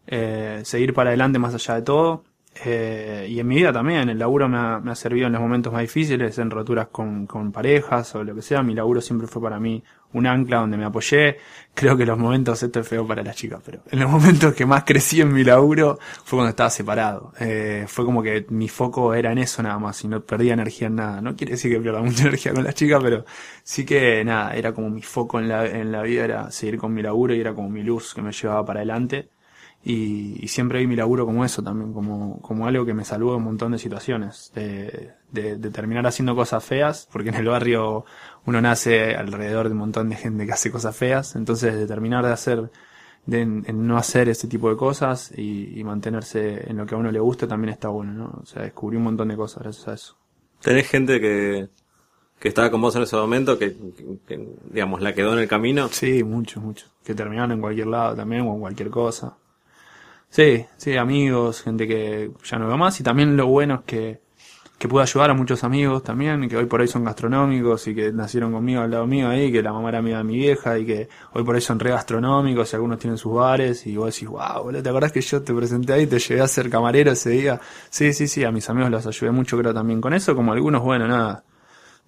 [0.07, 2.25] eh, seguir para adelante más allá de todo.
[2.55, 5.41] Eh, y en mi vida también, el laburo me ha, me ha servido en los
[5.41, 8.63] momentos más difíciles, en roturas con, con parejas o lo que sea.
[8.63, 11.39] Mi laburo siempre fue para mí un ancla donde me apoyé.
[11.75, 14.67] Creo que los momentos, esto es feo para las chicas, pero en los momentos que
[14.67, 17.33] más crecí en mi laburo fue cuando estaba separado.
[17.41, 20.89] Eh, fue como que mi foco era en eso nada más y no perdía energía
[20.89, 21.21] en nada.
[21.21, 23.25] No quiere decir que pierda mucha energía con las chicas, pero
[23.63, 26.93] sí que nada, era como mi foco en la, en la vida, era seguir con
[26.93, 29.31] mi laburo y era como mi luz que me llevaba para adelante.
[29.85, 33.33] Y, y, siempre vi mi laburo como eso también, como, como algo que me salvó
[33.33, 37.47] de un montón de situaciones, de, de, de, terminar haciendo cosas feas, porque en el
[37.47, 38.05] barrio
[38.47, 42.25] uno nace alrededor de un montón de gente que hace cosas feas, entonces de terminar
[42.25, 42.71] de hacer,
[43.27, 46.99] de en no hacer ese tipo de cosas y, y, mantenerse en lo que a
[46.99, 48.41] uno le gusta también está bueno, ¿no?
[48.41, 50.17] O sea, descubrí un montón de cosas gracias a eso.
[50.61, 51.69] ¿Tenés gente que,
[52.39, 55.49] que estaba con vos en ese momento, que, que, que digamos, la quedó en el
[55.49, 55.89] camino?
[55.89, 56.89] Sí, muchos, muchos.
[57.05, 59.37] Que terminaron en cualquier lado también o en cualquier cosa.
[60.33, 62.99] Sí, sí, amigos, gente que ya no veo más.
[62.99, 64.21] Y también lo bueno es que,
[64.79, 68.13] que pude ayudar a muchos amigos también, que hoy por hoy son gastronómicos y que
[68.13, 70.87] nacieron conmigo al lado mío ahí, que la mamá era amiga de mi vieja y
[70.87, 73.87] que hoy por hoy son re gastronómicos y algunos tienen sus bares.
[73.87, 76.49] Y vos decís, wow, boludo, ¿te acordás que yo te presenté ahí, te llegué a
[76.49, 77.61] ser camarero ese día?
[77.91, 80.83] Sí, sí, sí, a mis amigos los ayudé mucho, creo también con eso, como algunos,
[80.83, 81.45] bueno, nada.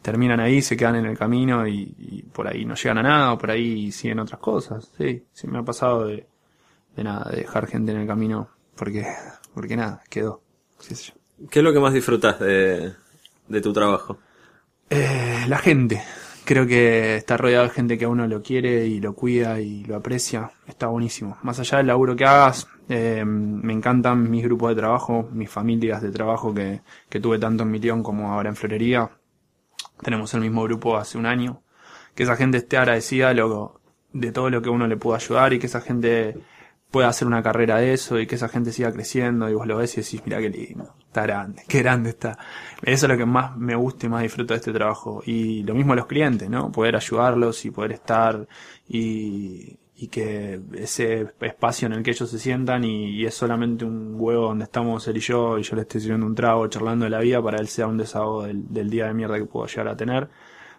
[0.01, 3.33] Terminan ahí, se quedan en el camino y, y por ahí no llegan a nada,
[3.35, 4.91] o por ahí siguen otras cosas.
[4.97, 6.27] Sí, sí, me ha pasado de,
[6.97, 9.07] de nada, de dejar gente en el camino porque,
[9.55, 10.43] porque nada, quedó.
[10.79, 11.49] ¿Qué, sé yo.
[11.51, 12.93] ¿Qué es lo que más disfrutas de,
[13.49, 14.19] de tu trabajo?
[14.91, 16.03] Eh, la gente.
[16.45, 19.83] Creo que estar rodeado de gente que a uno lo quiere y lo cuida y
[19.85, 21.39] lo aprecia está buenísimo.
[21.43, 26.03] Más allá del laburo que hagas, eh, me encantan mis grupos de trabajo, mis familias
[26.03, 29.11] de trabajo que, que tuve tanto en Milión como ahora en Florería.
[30.03, 31.63] Tenemos el mismo grupo hace un año
[32.15, 33.81] que esa gente esté agradecida de, lo,
[34.13, 36.37] de todo lo que uno le pudo ayudar y que esa gente
[36.95, 39.79] pueda hacer una carrera de eso y que esa gente siga creciendo y vos lo
[39.79, 42.39] ves y decís, mira qué lindo, está grande, qué grande está.
[42.85, 45.21] Eso es lo que más me gusta y más disfruto de este trabajo.
[45.27, 46.71] Y lo mismo a los clientes, ¿no?
[46.71, 48.47] Poder ayudarlos y poder estar
[48.89, 54.15] y, y que ese espacio en el que ellos se sientan y, es solamente un
[54.17, 57.11] huevo donde estamos él y yo y yo le estoy sirviendo un trago charlando de
[57.11, 59.89] la vida para él sea un desahogo del, del día de mierda que puedo llegar
[59.89, 60.29] a tener.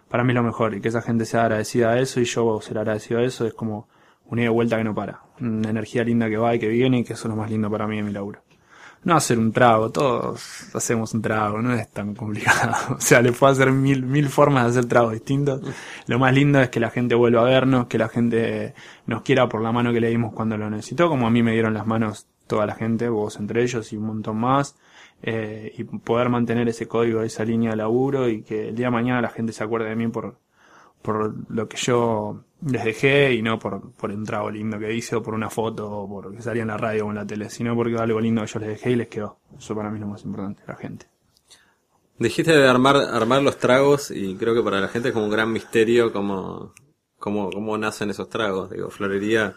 [0.08, 2.58] Para mí es lo mejor y que esa gente sea agradecida a eso y yo
[2.62, 3.86] ser agradecido a eso es como
[4.24, 5.25] una ida vuelta que no para.
[5.40, 7.70] Una energía linda que va y que viene y que eso es lo más lindo
[7.70, 8.40] para mí en mi laburo.
[9.04, 12.74] No hacer un trago, todos hacemos un trago, no es tan complicado.
[12.96, 15.60] o sea, le puedo hacer mil, mil formas de hacer tragos distintos.
[16.06, 18.74] Lo más lindo es que la gente vuelva a vernos, que la gente
[19.06, 21.52] nos quiera por la mano que le dimos cuando lo necesitó, como a mí me
[21.52, 24.76] dieron las manos toda la gente, vos entre ellos y un montón más.
[25.22, 28.90] Eh, y poder mantener ese código, esa línea de laburo y que el día de
[28.92, 30.38] mañana la gente se acuerde de mí por,
[31.02, 35.16] por lo que yo les dejé y no por, por un trago lindo que hice
[35.16, 37.50] o por una foto o por que salía en la radio o en la tele,
[37.50, 39.38] sino porque algo lindo que yo les dejé y les quedó.
[39.58, 41.06] Eso para mí es lo más importante, la gente.
[42.18, 45.30] Dijiste de armar, armar los tragos y creo que para la gente es como un
[45.30, 46.72] gran misterio cómo,
[47.18, 48.70] cómo, cómo nacen esos tragos.
[48.70, 49.54] Digo, florería,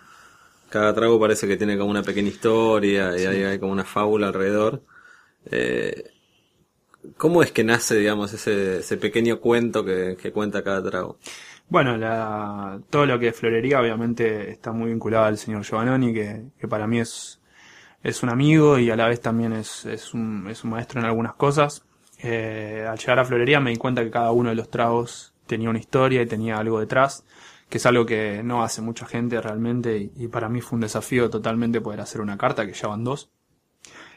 [0.70, 4.28] cada trago parece que tiene como una pequeña historia y hay, hay, como una fábula
[4.28, 4.84] alrededor.
[5.46, 6.12] Eh,
[7.16, 11.18] ¿Cómo es que nace, digamos, ese, ese pequeño cuento que, que cuenta cada trago?
[11.70, 16.46] Bueno, la, todo lo que es florería obviamente está muy vinculado al señor Giovannoni, que,
[16.60, 17.40] que para mí es,
[18.02, 21.06] es un amigo y a la vez también es, es, un, es un maestro en
[21.06, 21.86] algunas cosas.
[22.24, 25.70] Eh, al llegar a florería me di cuenta que cada uno de los tragos tenía
[25.70, 27.24] una historia y tenía algo detrás,
[27.70, 30.82] que es algo que no hace mucha gente realmente y, y para mí fue un
[30.82, 33.30] desafío totalmente poder hacer una carta, que ya van dos,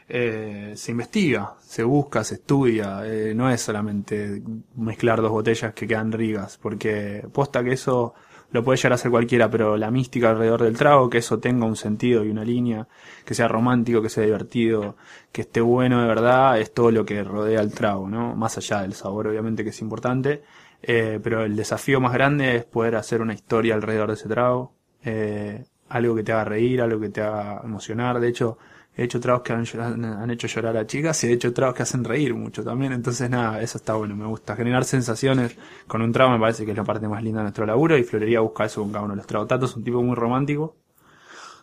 [0.07, 4.41] eh, se investiga, se busca, se estudia, eh, no es solamente
[4.75, 8.13] mezclar dos botellas que quedan rigas, porque posta que eso
[8.53, 11.65] lo puede llegar a hacer cualquiera, pero la mística alrededor del trago, que eso tenga
[11.65, 12.87] un sentido y una línea,
[13.25, 14.95] que sea romántico, que sea divertido,
[15.31, 18.35] que esté bueno de verdad, es todo lo que rodea el trago, ¿no?
[18.35, 20.43] Más allá del sabor, obviamente, que es importante,
[20.83, 24.75] eh, pero el desafío más grande es poder hacer una historia alrededor de ese trago,
[25.03, 28.59] eh, algo que te haga reír, algo que te haga emocionar, de hecho,
[28.95, 31.81] He hecho tragos que han, han, hecho llorar a chicas y he hecho tragos que
[31.81, 32.93] hacen reír mucho también.
[32.93, 34.15] Entonces, nada, eso está bueno.
[34.15, 35.55] Me gusta generar sensaciones
[35.87, 37.97] con un trago, me parece que es la parte más linda de nuestro laburo.
[37.97, 39.47] Y Florería busca eso con cada uno de los tragos.
[39.47, 40.75] Tato es un tipo muy romántico.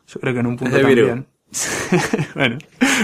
[0.08, 1.26] Yo creo que en un punto también.
[2.34, 2.58] bueno,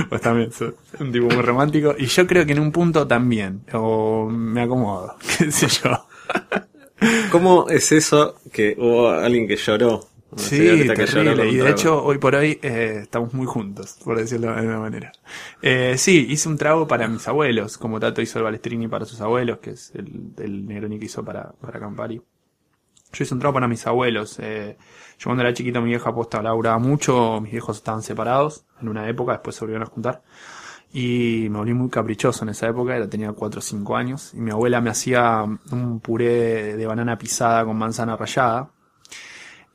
[0.09, 1.95] pues también soy un tipo muy romántico.
[1.97, 3.63] Y yo creo que en un punto también.
[3.75, 6.05] O me acomodo, qué sé yo.
[7.31, 11.49] ¿Cómo es eso que hubo alguien que lloró sí, terrible.
[11.49, 15.13] Y de hecho, hoy por hoy eh, estamos muy juntos, por decirlo de alguna manera.
[15.63, 19.21] Eh, sí, hice un trago para mis abuelos, como Tato hizo el Balestrini para sus
[19.21, 22.21] abuelos, que es el, el Negroni que hizo para, para Campari.
[23.13, 24.39] Yo hice un trago para mis abuelos.
[24.41, 24.77] Eh,
[25.19, 29.09] yo cuando era chiquito mi vieja posta laburaba mucho, mis viejos estaban separados en una
[29.09, 30.23] época, después se volvieron a juntar.
[30.93, 34.33] Y me volví muy caprichoso en esa época, era, tenía 4 o 5 años.
[34.35, 38.71] Y mi abuela me hacía un puré de banana pisada con manzana rallada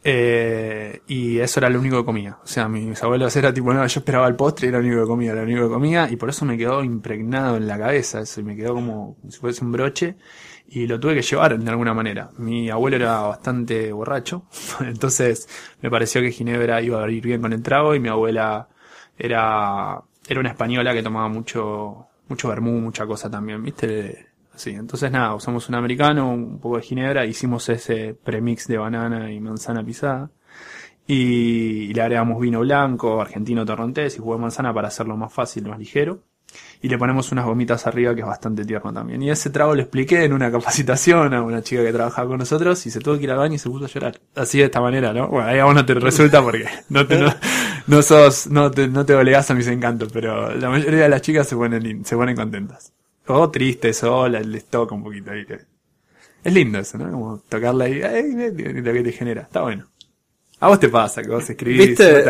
[0.03, 2.39] eh, y eso era lo único que comía.
[2.43, 5.01] O sea, mis abuelos era tipo, no, yo esperaba el postre y era lo único
[5.01, 7.77] que comía, era lo único que comía, y por eso me quedó impregnado en la
[7.77, 10.15] cabeza eso, y me quedó como, si fuese un broche,
[10.67, 12.29] y lo tuve que llevar de alguna manera.
[12.37, 14.45] Mi abuelo era bastante borracho,
[14.81, 15.47] entonces
[15.81, 18.69] me pareció que Ginebra iba a ir bien con el trago, y mi abuela
[19.17, 24.30] era, era una española que tomaba mucho, mucho vermú, mucha cosa también, viste,
[24.61, 29.31] Sí, entonces nada, usamos un americano, un poco de ginebra, hicimos ese premix de banana
[29.31, 30.29] y manzana pisada.
[31.07, 35.67] Y, le agregamos vino blanco, argentino torrontés y jugo de manzana para hacerlo más fácil,
[35.67, 36.19] más ligero.
[36.79, 39.23] Y le ponemos unas gomitas arriba que es bastante tierno también.
[39.23, 42.85] Y ese trago lo expliqué en una capacitación a una chica que trabajaba con nosotros
[42.85, 44.21] y se tuvo que ir al baño y se puso a llorar.
[44.35, 45.27] Así de esta manera, ¿no?
[45.27, 47.17] Bueno, ahí a vos no te resulta porque no te,
[47.87, 51.47] no, sos, no te, no te a mis encantos, pero la mayoría de las chicas
[51.47, 52.93] se ponen, se ponen contentas.
[53.27, 55.45] O triste, sola, les toca un poquito ahí.
[56.43, 57.11] Es lindo eso, ¿no?
[57.11, 59.43] Como tocarla ahí, ay, lo que te genera.
[59.43, 59.85] Está bueno.
[60.59, 62.23] A vos te pasa que vos escribís, ¿Viste,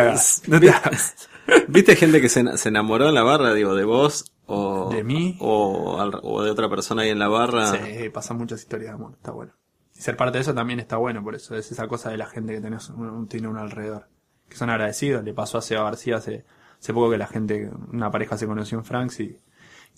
[0.48, 1.30] no te hagas,
[1.68, 4.32] ¿Viste gente que se, se, enamoró en la barra, digo, de vos?
[4.46, 5.38] O, ¿De mí?
[5.40, 7.68] O, o, de otra persona ahí en la barra.
[7.68, 9.54] Sí, pasan muchas historias de amor, está bueno.
[9.94, 12.26] Y ser parte de eso también está bueno, por eso es esa cosa de la
[12.26, 14.08] gente que tenés, un, tiene uno alrededor.
[14.48, 16.46] Que son agradecidos, le pasó a Seba García hace,
[16.80, 19.38] hace poco que la gente, una pareja se conoció en Franks y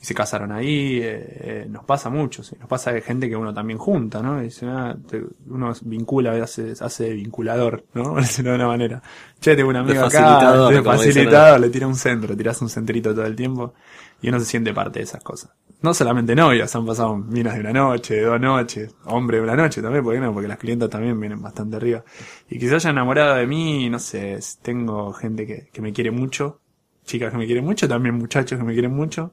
[0.04, 2.58] y se casaron ahí, eh, eh, nos pasa mucho, ¿sí?
[2.60, 4.42] nos pasa de gente que uno también junta, ¿no?
[4.42, 8.16] Y dice, ah, te, uno vincula, hace, hace vinculador, ¿no?
[8.44, 9.02] De una manera.
[9.40, 13.26] Che, tengo un amigo acá, de facilitador, le tira un centro, tirás un centrito todo
[13.26, 13.76] el tiempo.
[14.22, 15.52] y uno se siente parte de esas cosas.
[15.82, 19.56] No solamente novias, han pasado minas de una noche, de dos noches, hombre de una
[19.56, 22.04] noche también, porque no, porque las clientas también vienen bastante arriba.
[22.50, 26.12] Y que se haya enamorado de mí, no sé, tengo gente que, que me quiere
[26.12, 26.60] mucho,
[27.06, 29.32] chicas que me quieren mucho, también muchachos que me quieren mucho,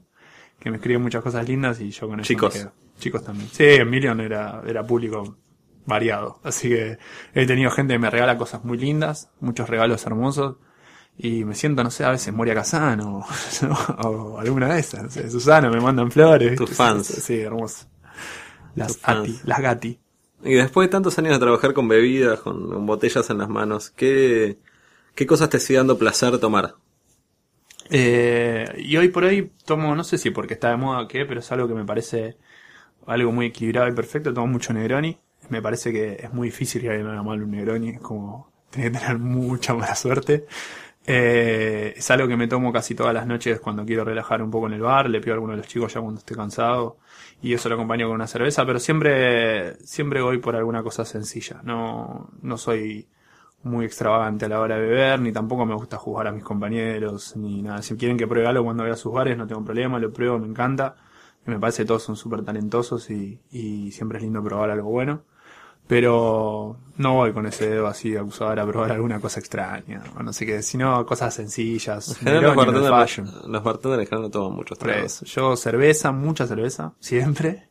[0.61, 2.53] que me escriben muchas cosas lindas y yo con eso Chicos.
[2.53, 2.73] me quedo.
[2.99, 3.49] Chicos también.
[3.51, 5.37] Sí, en Million era, era público
[5.87, 6.39] variado.
[6.43, 6.99] Así que
[7.33, 10.57] he tenido gente que me regala cosas muy lindas, muchos regalos hermosos.
[11.17, 15.03] Y me siento, no sé, a veces Moria Casano o, o alguna de esas.
[15.03, 16.55] No sé, Susana me mandan flores.
[16.55, 17.07] Tus fans.
[17.07, 17.87] Sí, hermoso.
[18.75, 18.99] Las.
[19.01, 19.99] Ati, las Gati.
[20.43, 23.89] Y después de tantos años de trabajar con bebidas, con, con botellas en las manos,
[23.89, 24.59] ¿qué,
[25.15, 26.75] ¿qué cosas te sigue dando placer tomar?
[27.93, 31.25] Eh, y hoy por hoy tomo, no sé si porque está de moda o qué,
[31.25, 32.37] pero es algo que me parece
[33.07, 34.33] algo muy equilibrado y perfecto.
[34.33, 35.19] Tomo mucho Negroni.
[35.49, 37.89] Me parece que es muy difícil que alguien haga mal un Negroni.
[37.91, 40.45] Es como, tiene que tener mucha mala suerte.
[41.05, 44.67] Eh, es algo que me tomo casi todas las noches cuando quiero relajar un poco
[44.67, 45.09] en el bar.
[45.09, 46.97] Le pido a alguno de los chicos ya cuando esté cansado.
[47.41, 48.65] Y eso lo acompaño con una cerveza.
[48.65, 51.61] Pero siempre, siempre voy por alguna cosa sencilla.
[51.63, 53.07] No, no soy
[53.63, 57.35] muy extravagante a la hora de beber, ni tampoco me gusta jugar a mis compañeros,
[57.35, 57.81] ni nada.
[57.81, 60.39] Si quieren que pruebe algo cuando voy a sus bares, no tengo problema, lo pruebo,
[60.39, 60.95] me encanta.
[61.45, 65.23] Me parece que todos son súper talentosos y, y siempre es lindo probar algo bueno.
[65.87, 70.23] Pero no voy con ese dedo así de acusador a probar alguna cosa extraña, o
[70.23, 72.17] no sé qué, sino cosas sencillas.
[72.17, 75.21] General, los bartenders, los bartenders en general no toman muchos tragos.
[75.21, 77.69] Yo cerveza, mucha cerveza, siempre.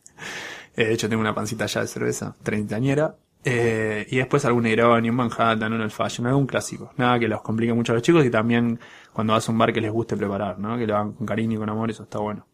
[0.77, 3.17] Eh, de hecho tengo una pancita ya de cerveza, treintañera.
[3.43, 6.93] Eh, y después algún Negroni, un Manhattan, un Old Fashion, algún clásico.
[6.97, 8.79] Nada que los complique mucho a los chicos y también
[9.13, 10.77] cuando vas a un bar que les guste preparar, ¿no?
[10.77, 12.47] Que lo hagan con cariño y con amor, eso está bueno.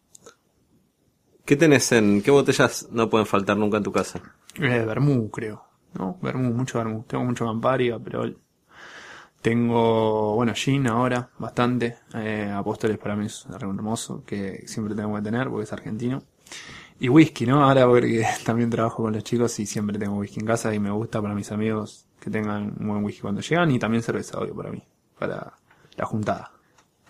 [1.45, 4.21] ¿Qué tenés en, qué botellas no pueden faltar nunca en tu casa?
[4.57, 5.65] Eh, vermú, creo.
[5.95, 6.19] ¿No?
[6.21, 7.05] Vermú, mucho vermú.
[7.05, 8.25] Tengo mucho Campari, pero
[9.41, 11.99] tengo, bueno, gin ahora, bastante.
[12.15, 16.23] Eh, Apóstoles para mí es algo hermoso que siempre tengo que tener porque es argentino.
[16.99, 17.63] Y whisky, ¿no?
[17.63, 20.91] Ahora porque también trabajo con los chicos y siempre tengo whisky en casa y me
[20.91, 24.55] gusta para mis amigos que tengan un buen whisky cuando llegan y también cerveza, obvio,
[24.55, 24.83] para mí,
[25.19, 25.53] para
[25.97, 26.56] la juntada.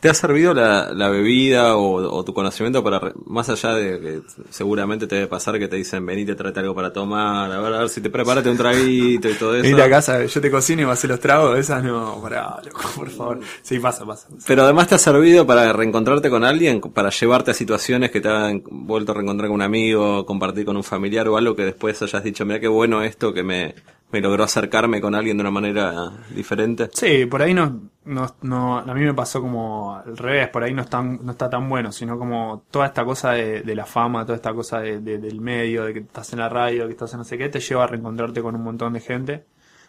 [0.06, 4.20] ¿Te ha servido la, la bebida o, o tu conocimiento para, más allá de que
[4.50, 7.78] seguramente te debe pasar que te dicen venite, tráete algo para tomar, a ver, a
[7.80, 9.64] ver si te prepárate un traguito y todo eso?
[9.64, 12.56] Venite a casa, yo te cocino y vas a hacer los tragos, esas no, pará,
[12.64, 13.40] loco, por favor.
[13.62, 14.28] Sí, pasa, pasa.
[14.28, 14.44] pasa.
[14.46, 18.28] Pero además te ha servido para reencontrarte con alguien, para llevarte a situaciones que te
[18.28, 22.00] han vuelto a reencontrar con un amigo, compartir con un familiar o algo que después
[22.00, 23.74] hayas dicho, mira qué bueno esto que me,
[24.12, 26.90] me logró acercarme con alguien de una manera diferente.
[26.92, 30.72] Sí, por ahí no, no, no, a mí me pasó como al revés, por ahí
[30.74, 34.24] no, están, no está tan bueno, sino como toda esta cosa de, de la fama,
[34.24, 37.12] toda esta cosa de- de- del medio, de que estás en la radio, que estás
[37.12, 39.46] en no sé qué, te lleva a reencontrarte con un montón de gente,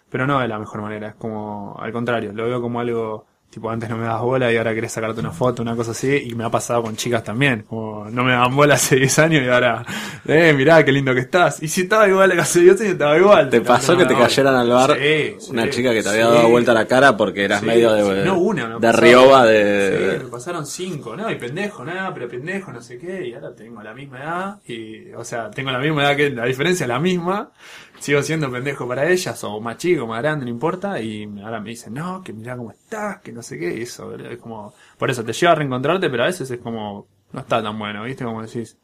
[0.10, 3.70] pero no de la mejor manera, es como al contrario, lo veo como algo tipo
[3.72, 6.36] antes no me das bola y ahora querés sacarte una foto, una cosa así, y
[6.36, 9.48] me ha pasado con chicas también, como no me daban bola hace 10 años y
[9.50, 9.84] ahora,
[10.28, 13.50] eh, mirá qué lindo que estás, y si estaba igual hace 10 años estaba igual.
[13.50, 16.34] ¿Te pasó que te cayeran al bar Sí, una sí, chica que te había sí.
[16.36, 20.18] dado vuelta la cara porque eras medio de, no una, me de pasaron- Rioba de...
[20.20, 21.32] Sí, me pasaron cinco, ¿no?
[21.32, 25.12] Y pendejo, nada, pero pendejo, no sé qué, y ahora tengo la misma edad, y,
[25.14, 27.50] o sea, tengo la misma edad que, la diferencia es la misma,
[28.00, 31.70] sigo siendo pendejo para ellas, o más chico, más grande, no importa, y ahora me
[31.72, 35.10] dicen, no, que mirá cómo estás, que no sé qué, y eso, es como, por
[35.10, 38.24] eso te lleva a reencontrarte, pero a veces es como, no está tan bueno, ¿viste?
[38.24, 38.78] Como decís,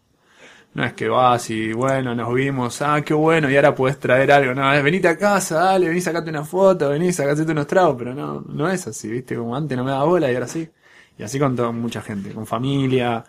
[0.73, 4.31] no es que vas y bueno, nos vimos, ah, qué bueno, y ahora puedes traer
[4.31, 7.95] algo, no, es venite a casa, dale, vení sacate una foto, vení sacate unos tragos,
[7.97, 10.67] pero no, no es así, viste, como antes no me daba bola y ahora sí.
[11.17, 13.23] Y así con toda mucha gente, con familia,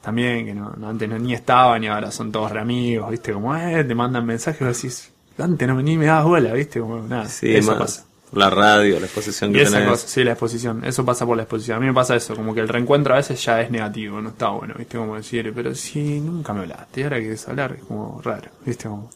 [0.00, 3.56] también, que no, antes no, ni estaban y ahora son todos re amigos, viste, como,
[3.56, 7.54] eh, te mandan mensajes decís, antes no ni me dabas bola, viste, como nada, Sí,
[7.54, 8.04] eso más pasa.
[8.32, 9.88] la radio, la exposición que tenés.
[9.88, 11.76] cosa, sí, la exposición, eso pasa por la exposición.
[11.78, 14.30] A mí me pasa eso, como que el reencuentro a veces ya es negativo, no
[14.30, 14.96] está bueno, ¿viste?
[14.98, 18.88] Como decir, pero si nunca me hablaste, ahora quieres hablar, es como raro, ¿viste?
[18.88, 19.10] Como...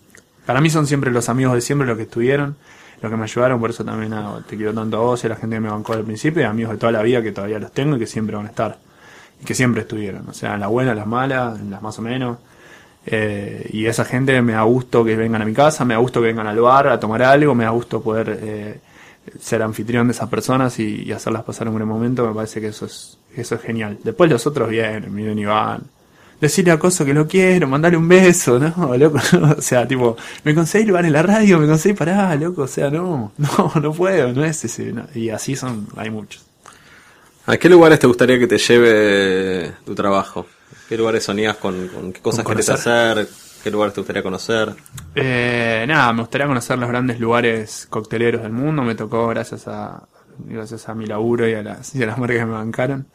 [0.47, 2.57] Para mí son siempre los amigos de siempre los que estuvieron,
[3.03, 5.31] los que me ayudaron, por eso también nada, te quiero tanto a vos y a
[5.31, 7.59] la gente que me bancó al principio, y amigos de toda la vida que todavía
[7.59, 8.79] los tengo y que siempre van a estar,
[9.41, 11.99] y que siempre estuvieron, o sea, en las buenas, en las malas, en las más
[11.99, 12.39] o menos.
[13.11, 16.21] Eh, y esa gente me da gusto que vengan a mi casa, me da gusto
[16.21, 18.81] que vengan al bar a tomar algo, me da gusto poder eh,
[19.40, 22.85] ser anfitrión de esas personas y, hacerlas pasar un buen momento, me parece que eso
[22.85, 23.99] es, eso es genial.
[24.05, 25.85] Después los otros vienen, vienen y van.
[26.38, 28.75] Decirle a Coso que lo quiero, mandarle un beso, no,
[29.57, 32.91] o sea, tipo, me conseguí lugar en la radio, me conseguí pará, loco, o sea,
[32.91, 35.07] no, no, no puedo, no es ese, no.
[35.14, 36.45] y así son, hay muchos.
[37.47, 40.47] ¿A qué lugares te gustaría que te lleve tu trabajo?
[40.89, 43.28] ¿Qué lugares soñás con, con qué cosas Con querés hacer?
[43.62, 44.74] ¿Qué lugares te gustaría conocer?
[45.14, 48.82] Eh, nada, me gustaría conocer los grandes lugares cocteleros del mundo.
[48.82, 50.07] Me tocó, gracias a
[50.39, 53.09] gracias a mi laburo y a las, y a las marcas que me bancaron.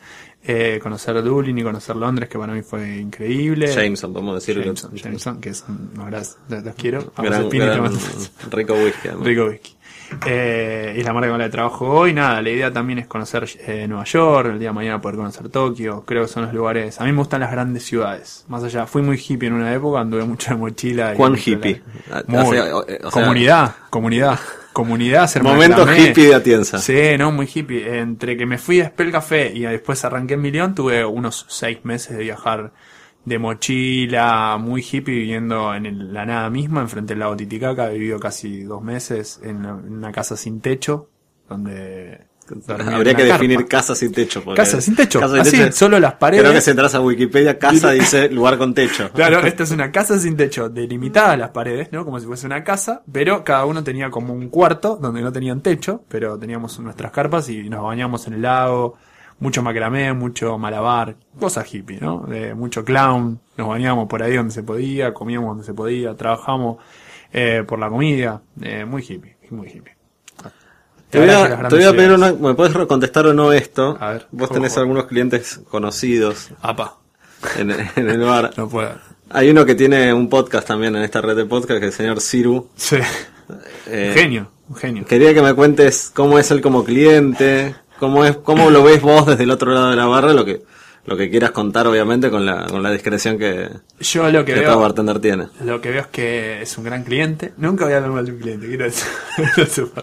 [0.46, 3.68] Eh, conocer Dublín y conocer Londres, que para mí fue increíble.
[3.74, 4.64] Jameson, podemos decirlo.
[4.64, 7.14] Jameson, Jameson, que son, no, gracias, los, los quiero.
[7.18, 7.94] Gran, gran-
[8.52, 9.08] rico whisky.
[9.08, 9.26] además.
[9.26, 9.78] Rico whisky.
[10.26, 12.14] Eh, y la marca con la que trabajo hoy.
[12.14, 15.50] Nada, la idea también es conocer eh, Nueva York, el día de mañana poder conocer
[15.50, 16.04] Tokio.
[16.06, 17.00] Creo que son los lugares.
[17.02, 18.46] A mí me gustan las grandes ciudades.
[18.48, 21.14] Más allá, fui muy hippie en una época, anduve mucho de mochila.
[21.14, 21.82] y ¿Cuán hippie?
[22.10, 22.56] la- O Muy.
[22.58, 24.40] sea, o- o sea- comunidad, comunidad,
[24.72, 25.24] comunidad.
[25.24, 26.78] hacer Momento hippie de Atienza.
[26.80, 28.00] Sí, no, muy hippie.
[28.00, 31.80] Entre que me fui a Spell Café y después arranqué en Milión, tuve unos seis
[31.84, 32.72] meses de viajar
[33.26, 37.90] de mochila, muy hippie, viviendo en el- la nada misma, enfrente del lago Titicaca.
[37.90, 41.10] He vivido casi dos meses en una, casa sin techo,
[41.50, 42.28] donde...
[42.68, 43.34] Habría que carpa.
[43.42, 44.44] definir casa sin techo.
[44.54, 45.22] Casa sin techo.
[45.22, 45.72] Casa sin Así, techo.
[45.72, 46.44] solo las paredes.
[46.44, 49.10] Creo que si entras a Wikipedia, casa dice lugar con techo.
[49.16, 52.04] Claro, esta es una casa sin techo, delimitada las paredes, ¿no?
[52.04, 55.62] Como si fuese una casa, pero cada uno tenía como un cuarto donde no tenían
[55.62, 58.98] techo, pero teníamos nuestras carpas y nos bañamos en el lago,
[59.40, 62.26] mucho macramé, mucho malabar, cosas hippie, ¿no?
[62.28, 66.78] De mucho clown, nos bañábamos por ahí donde se podía, comíamos donde se podía, trabajamos
[67.32, 69.94] eh, por la comida, eh, muy hippie, muy hippie.
[71.10, 73.96] Te voy, a, te voy a pedir una, ¿me puedes contestar o no esto?
[74.00, 76.96] A ver, Vos ¿cómo tenés algunos clientes conocidos Apa,
[77.60, 78.52] en, en el bar.
[78.58, 78.92] no puedo.
[79.30, 81.98] Hay uno que tiene un podcast también en esta red de podcast, que es el
[81.98, 82.68] señor Ciru.
[82.76, 82.98] Sí,
[83.88, 85.06] Eh, un genio, un genio.
[85.06, 89.26] Quería que me cuentes cómo es él como cliente, cómo es, cómo lo ves vos
[89.26, 90.62] desde el otro lado de la barra, lo que,
[91.06, 93.70] lo que quieras contar obviamente con la, con la discreción que,
[94.02, 94.72] Yo lo que que veo...
[94.72, 95.48] todo bartender tiene.
[95.64, 97.54] Lo que veo es que es un gran cliente.
[97.56, 99.08] Nunca voy a hablar mal de un cliente, quiero decir.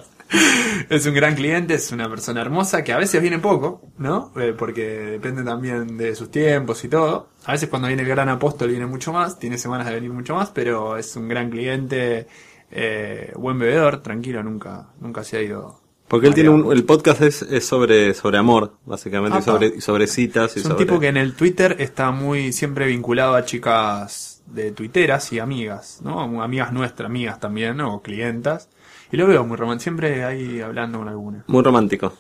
[0.88, 4.32] Es un gran cliente, es una persona hermosa que a veces viene poco, ¿no?
[4.36, 7.30] Eh, porque depende también de sus tiempos y todo.
[7.46, 10.36] A veces cuando viene el gran apóstol viene mucho más, tiene semanas de venir mucho
[10.36, 12.28] más, pero es un gran cliente,
[12.70, 15.79] eh, buen bebedor, tranquilo, nunca, nunca se ha ido.
[16.10, 16.70] Porque él tiene mareado.
[16.70, 20.58] un, el podcast es, es sobre, sobre amor, básicamente, y sobre, y sobre citas y
[20.58, 20.84] Es un sobre...
[20.84, 26.00] tipo que en el Twitter está muy siempre vinculado a chicas de tuiteras y amigas,
[26.02, 26.42] ¿no?
[26.42, 27.94] Amigas nuestras, amigas también, ¿no?
[27.94, 28.68] O clientas.
[29.12, 31.44] Y lo veo muy romántico, siempre ahí hablando con alguna.
[31.46, 32.12] Muy romántico.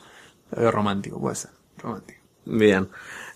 [0.52, 2.20] Lo veo romántico, puede ser, romántico.
[2.44, 2.88] Bien.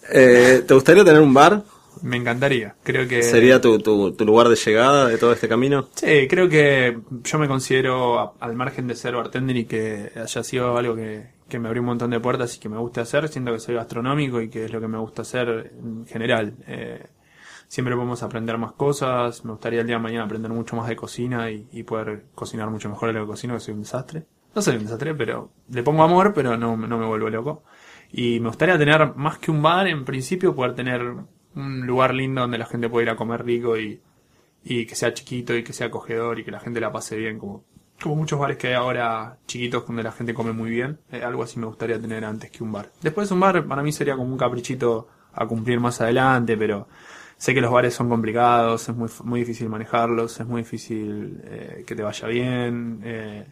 [0.09, 1.65] Eh, ¿Te gustaría tener un bar?
[2.03, 3.23] Me encantaría, creo que...
[3.23, 5.89] ¿Sería tu, tu, tu lugar de llegada de todo este camino?
[5.95, 10.43] Sí, creo que yo me considero, a- al margen de ser bartender y que haya
[10.43, 13.29] sido algo que, que me abrió un montón de puertas y que me gusta hacer,
[13.29, 16.55] siento que soy gastronómico y que es lo que me gusta hacer en general.
[16.67, 17.07] Eh,
[17.69, 20.97] siempre podemos aprender más cosas, me gustaría el día de mañana aprender mucho más de
[20.97, 24.25] cocina y, y poder cocinar mucho mejor de lo que cocino, que soy un desastre.
[24.55, 27.65] No soy un desastre, pero le pongo amor, pero no, no me vuelvo loco.
[28.13, 31.03] Y me gustaría tener más que un bar, en principio, poder tener
[31.55, 34.01] un lugar lindo donde la gente pueda ir a comer rico y,
[34.65, 37.39] y que sea chiquito y que sea acogedor y que la gente la pase bien,
[37.39, 37.65] como,
[38.03, 40.99] como muchos bares que hay ahora chiquitos donde la gente come muy bien.
[41.13, 42.91] Eh, algo así me gustaría tener antes que un bar.
[43.03, 46.89] Después un bar para mí sería como un caprichito a cumplir más adelante, pero
[47.37, 51.85] sé que los bares son complicados, es muy, muy difícil manejarlos, es muy difícil eh,
[51.87, 53.01] que te vaya bien.
[53.05, 53.47] eh,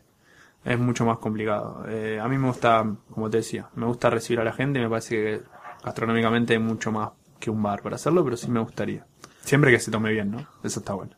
[0.65, 1.85] es mucho más complicado.
[1.89, 4.89] Eh, a mí me gusta, como te decía, me gusta recibir a la gente, me
[4.89, 5.41] parece que
[5.85, 7.11] gastronómicamente hay mucho más
[7.43, 9.05] que un bar para hacerlo, pero sí me gustaría.
[9.45, 10.47] Siempre que se tome bien, ¿no?
[10.63, 11.17] Eso está bueno.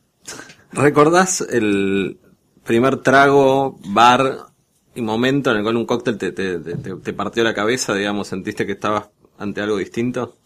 [0.72, 2.18] ¿Recordás el
[2.64, 4.46] primer trago, bar
[4.94, 7.94] y momento en el cual un cóctel te, te, te, te- te partió la cabeza,
[7.94, 10.36] digamos, sentiste que estabas ante algo distinto?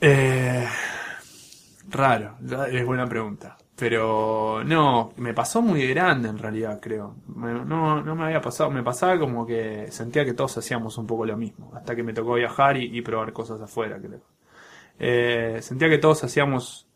[0.00, 0.66] Eh,
[1.90, 3.58] raro, ra- es buena pregunta.
[3.80, 7.16] Pero no, me pasó muy grande en realidad, creo.
[7.34, 11.24] No, no me había pasado, me pasaba como que sentía que todos hacíamos un poco
[11.24, 14.20] lo mismo, hasta que me tocó viajar y, y probar cosas afuera, creo.
[14.98, 16.88] Eh, sentía que todos hacíamos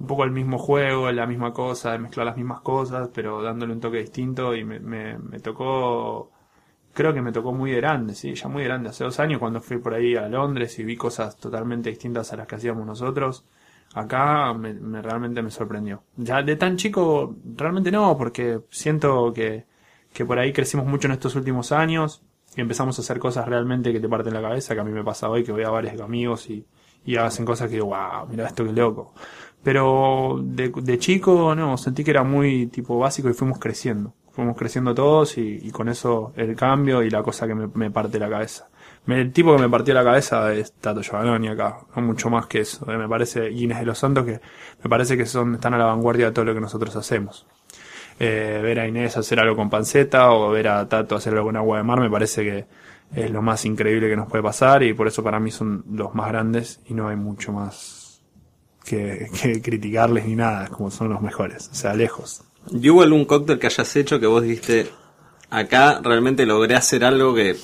[0.00, 3.80] un poco el mismo juego, la misma cosa, mezclar las mismas cosas, pero dándole un
[3.80, 6.32] toque distinto y me, me, me tocó,
[6.94, 9.78] creo que me tocó muy grande, sí, ya muy grande, hace dos años cuando fui
[9.78, 13.44] por ahí a Londres y vi cosas totalmente distintas a las que hacíamos nosotros,
[13.94, 16.02] acá me, me- realmente me sorprendió.
[16.16, 19.66] Ya de tan chico, realmente no, porque siento que,
[20.12, 22.22] que por ahí crecimos mucho en estos últimos años
[22.56, 25.04] y empezamos a hacer cosas realmente que te parten la cabeza, que a mí me
[25.04, 26.66] pasa hoy, que voy a varios amigos y,
[27.04, 29.14] y hacen cosas que digo, wow, mira esto que loco.
[29.62, 34.14] Pero de, de chico, no, sentí que era muy tipo básico y fuimos creciendo.
[34.32, 37.90] Fuimos creciendo todos y, y con eso el cambio y la cosa que me, me
[37.90, 38.68] parte la cabeza.
[39.06, 42.60] El tipo que me partió la cabeza es Tato Giovanni acá, no mucho más que
[42.60, 42.90] eso.
[42.90, 44.40] eh, Me parece, Inés de los Santos, que
[44.82, 47.44] me parece que son, están a la vanguardia de todo lo que nosotros hacemos.
[48.20, 51.56] Eh, ver a Inés hacer algo con panceta o ver a Tato hacer algo con
[51.56, 52.66] agua de mar me parece que
[53.14, 56.14] es lo más increíble que nos puede pasar y por eso para mí son los
[56.14, 58.22] más grandes y no hay mucho más
[58.84, 59.28] que,
[59.62, 62.44] criticarles ni nada, como son los mejores, o sea, lejos.
[62.70, 64.88] ¿Y hubo algún cóctel que hayas hecho que vos dijiste,
[65.50, 67.56] acá realmente logré hacer algo que-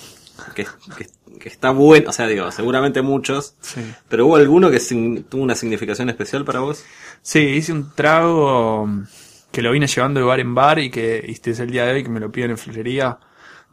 [1.41, 2.11] que está bueno.
[2.11, 3.57] O sea, digo, seguramente muchos.
[3.61, 3.81] Sí.
[4.09, 4.81] Pero hubo alguno que
[5.29, 6.85] tuvo una significación especial para vos.
[7.23, 9.05] Sí, hice un trago mm,
[9.53, 11.93] que lo vine llevando de bar en bar y que este es el día de
[11.93, 13.19] hoy que me lo piden en florería,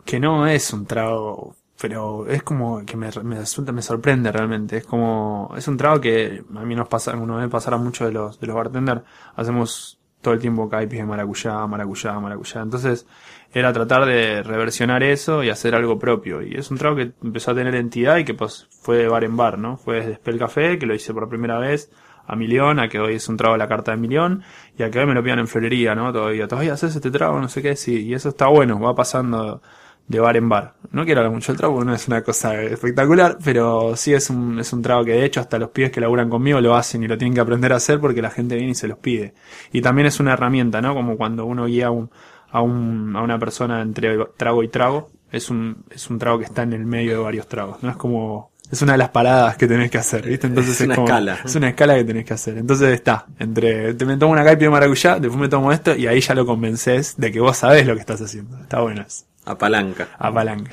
[0.03, 4.77] que no es un trago, pero es como que me, me resulta, me sorprende realmente.
[4.77, 8.11] Es como, es un trago que a mí nos pasa, uno me pasará mucho de
[8.11, 9.01] los, de los bartenders.
[9.35, 12.61] Hacemos todo el tiempo caipis de maracuyá, maracuyá, maracuyá.
[12.61, 13.05] Entonces,
[13.55, 16.41] era tratar de reversionar eso y hacer algo propio.
[16.41, 19.23] Y es un trago que empezó a tener entidad y que pues fue de bar
[19.23, 19.77] en bar, ¿no?
[19.77, 21.89] Fue desde Spell Café, que lo hice por primera vez,
[22.27, 24.43] a Milión, a que hoy es un trago de la carta de Milión,
[24.77, 26.11] y a que hoy me lo pidan en florería, ¿no?
[26.11, 29.61] Todavía, todavía haces este trago, no sé qué, sí, y eso está bueno, va pasando
[30.05, 30.75] de bar en bar.
[30.91, 34.59] No quiero hablar mucho del trago no es una cosa espectacular, pero sí es un,
[34.59, 37.07] es un trago que de hecho hasta los pibes que laburan conmigo lo hacen y
[37.07, 39.33] lo tienen que aprender a hacer porque la gente viene y se los pide.
[39.71, 40.93] Y también es una herramienta, ¿no?
[40.93, 42.11] Como cuando uno guía un,
[42.55, 46.45] a, un, a una persona entre trago y trago, es un, es un trago que
[46.45, 47.89] está en el medio de varios tragos, ¿no?
[47.89, 50.47] Es como, es una de las paradas que tenés que hacer, ¿viste?
[50.47, 51.39] Entonces Es una como- escala.
[51.43, 52.57] Es una escala que tenés que hacer.
[52.57, 56.07] Entonces está, entre, te me tomo una caipi de maracuyá, después me tomo esto y
[56.07, 58.57] ahí ya lo convences de que vos sabés lo que estás haciendo.
[58.59, 59.25] Está bueno eso.
[59.45, 60.07] A palanca.
[60.17, 60.71] A palanca.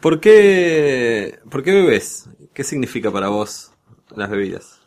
[0.00, 2.28] ¿Por qué, ¿Por qué bebés?
[2.54, 3.72] ¿Qué significa para vos
[4.16, 4.78] las bebidas?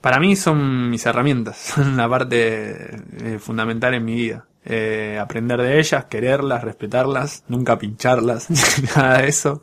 [0.00, 4.46] Para mí son mis herramientas, son la parte eh, fundamental en mi vida.
[4.64, 8.48] Eh, aprender de ellas, quererlas, respetarlas, nunca pincharlas,
[8.96, 9.62] nada de eso.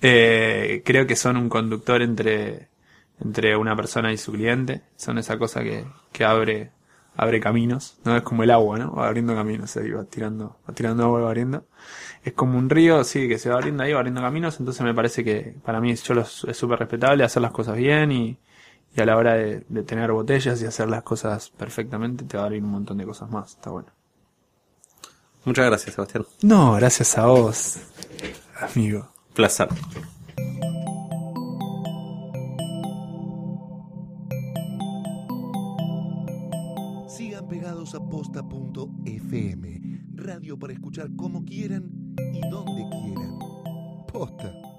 [0.00, 2.68] Eh, creo que son un conductor entre,
[3.20, 4.82] entre una persona y su cliente.
[4.96, 6.72] Son esa cosa que, que abre,
[7.16, 7.98] abre caminos.
[8.04, 8.94] No es como el agua, ¿no?
[8.94, 11.66] Va abriendo caminos, ahí va tirando, va tirando agua, va abriendo.
[12.24, 14.58] Es como un río, sí, que se va abriendo ahí, va abriendo caminos.
[14.60, 18.12] Entonces me parece que para mí yo los, es súper respetable hacer las cosas bien
[18.12, 18.38] y,
[18.96, 22.44] y a la hora de, de tener botellas y hacer las cosas perfectamente te va
[22.44, 23.52] a abrir un montón de cosas más.
[23.54, 23.99] Está bueno.
[25.44, 26.26] Muchas gracias, Sebastián.
[26.42, 27.78] No, gracias a vos,
[28.74, 29.08] amigo.
[29.34, 29.68] Placer.
[37.08, 39.80] Sigan pegados a posta.fm,
[40.14, 41.90] radio para escuchar como quieran
[42.32, 43.38] y donde quieran.
[44.12, 44.69] Posta.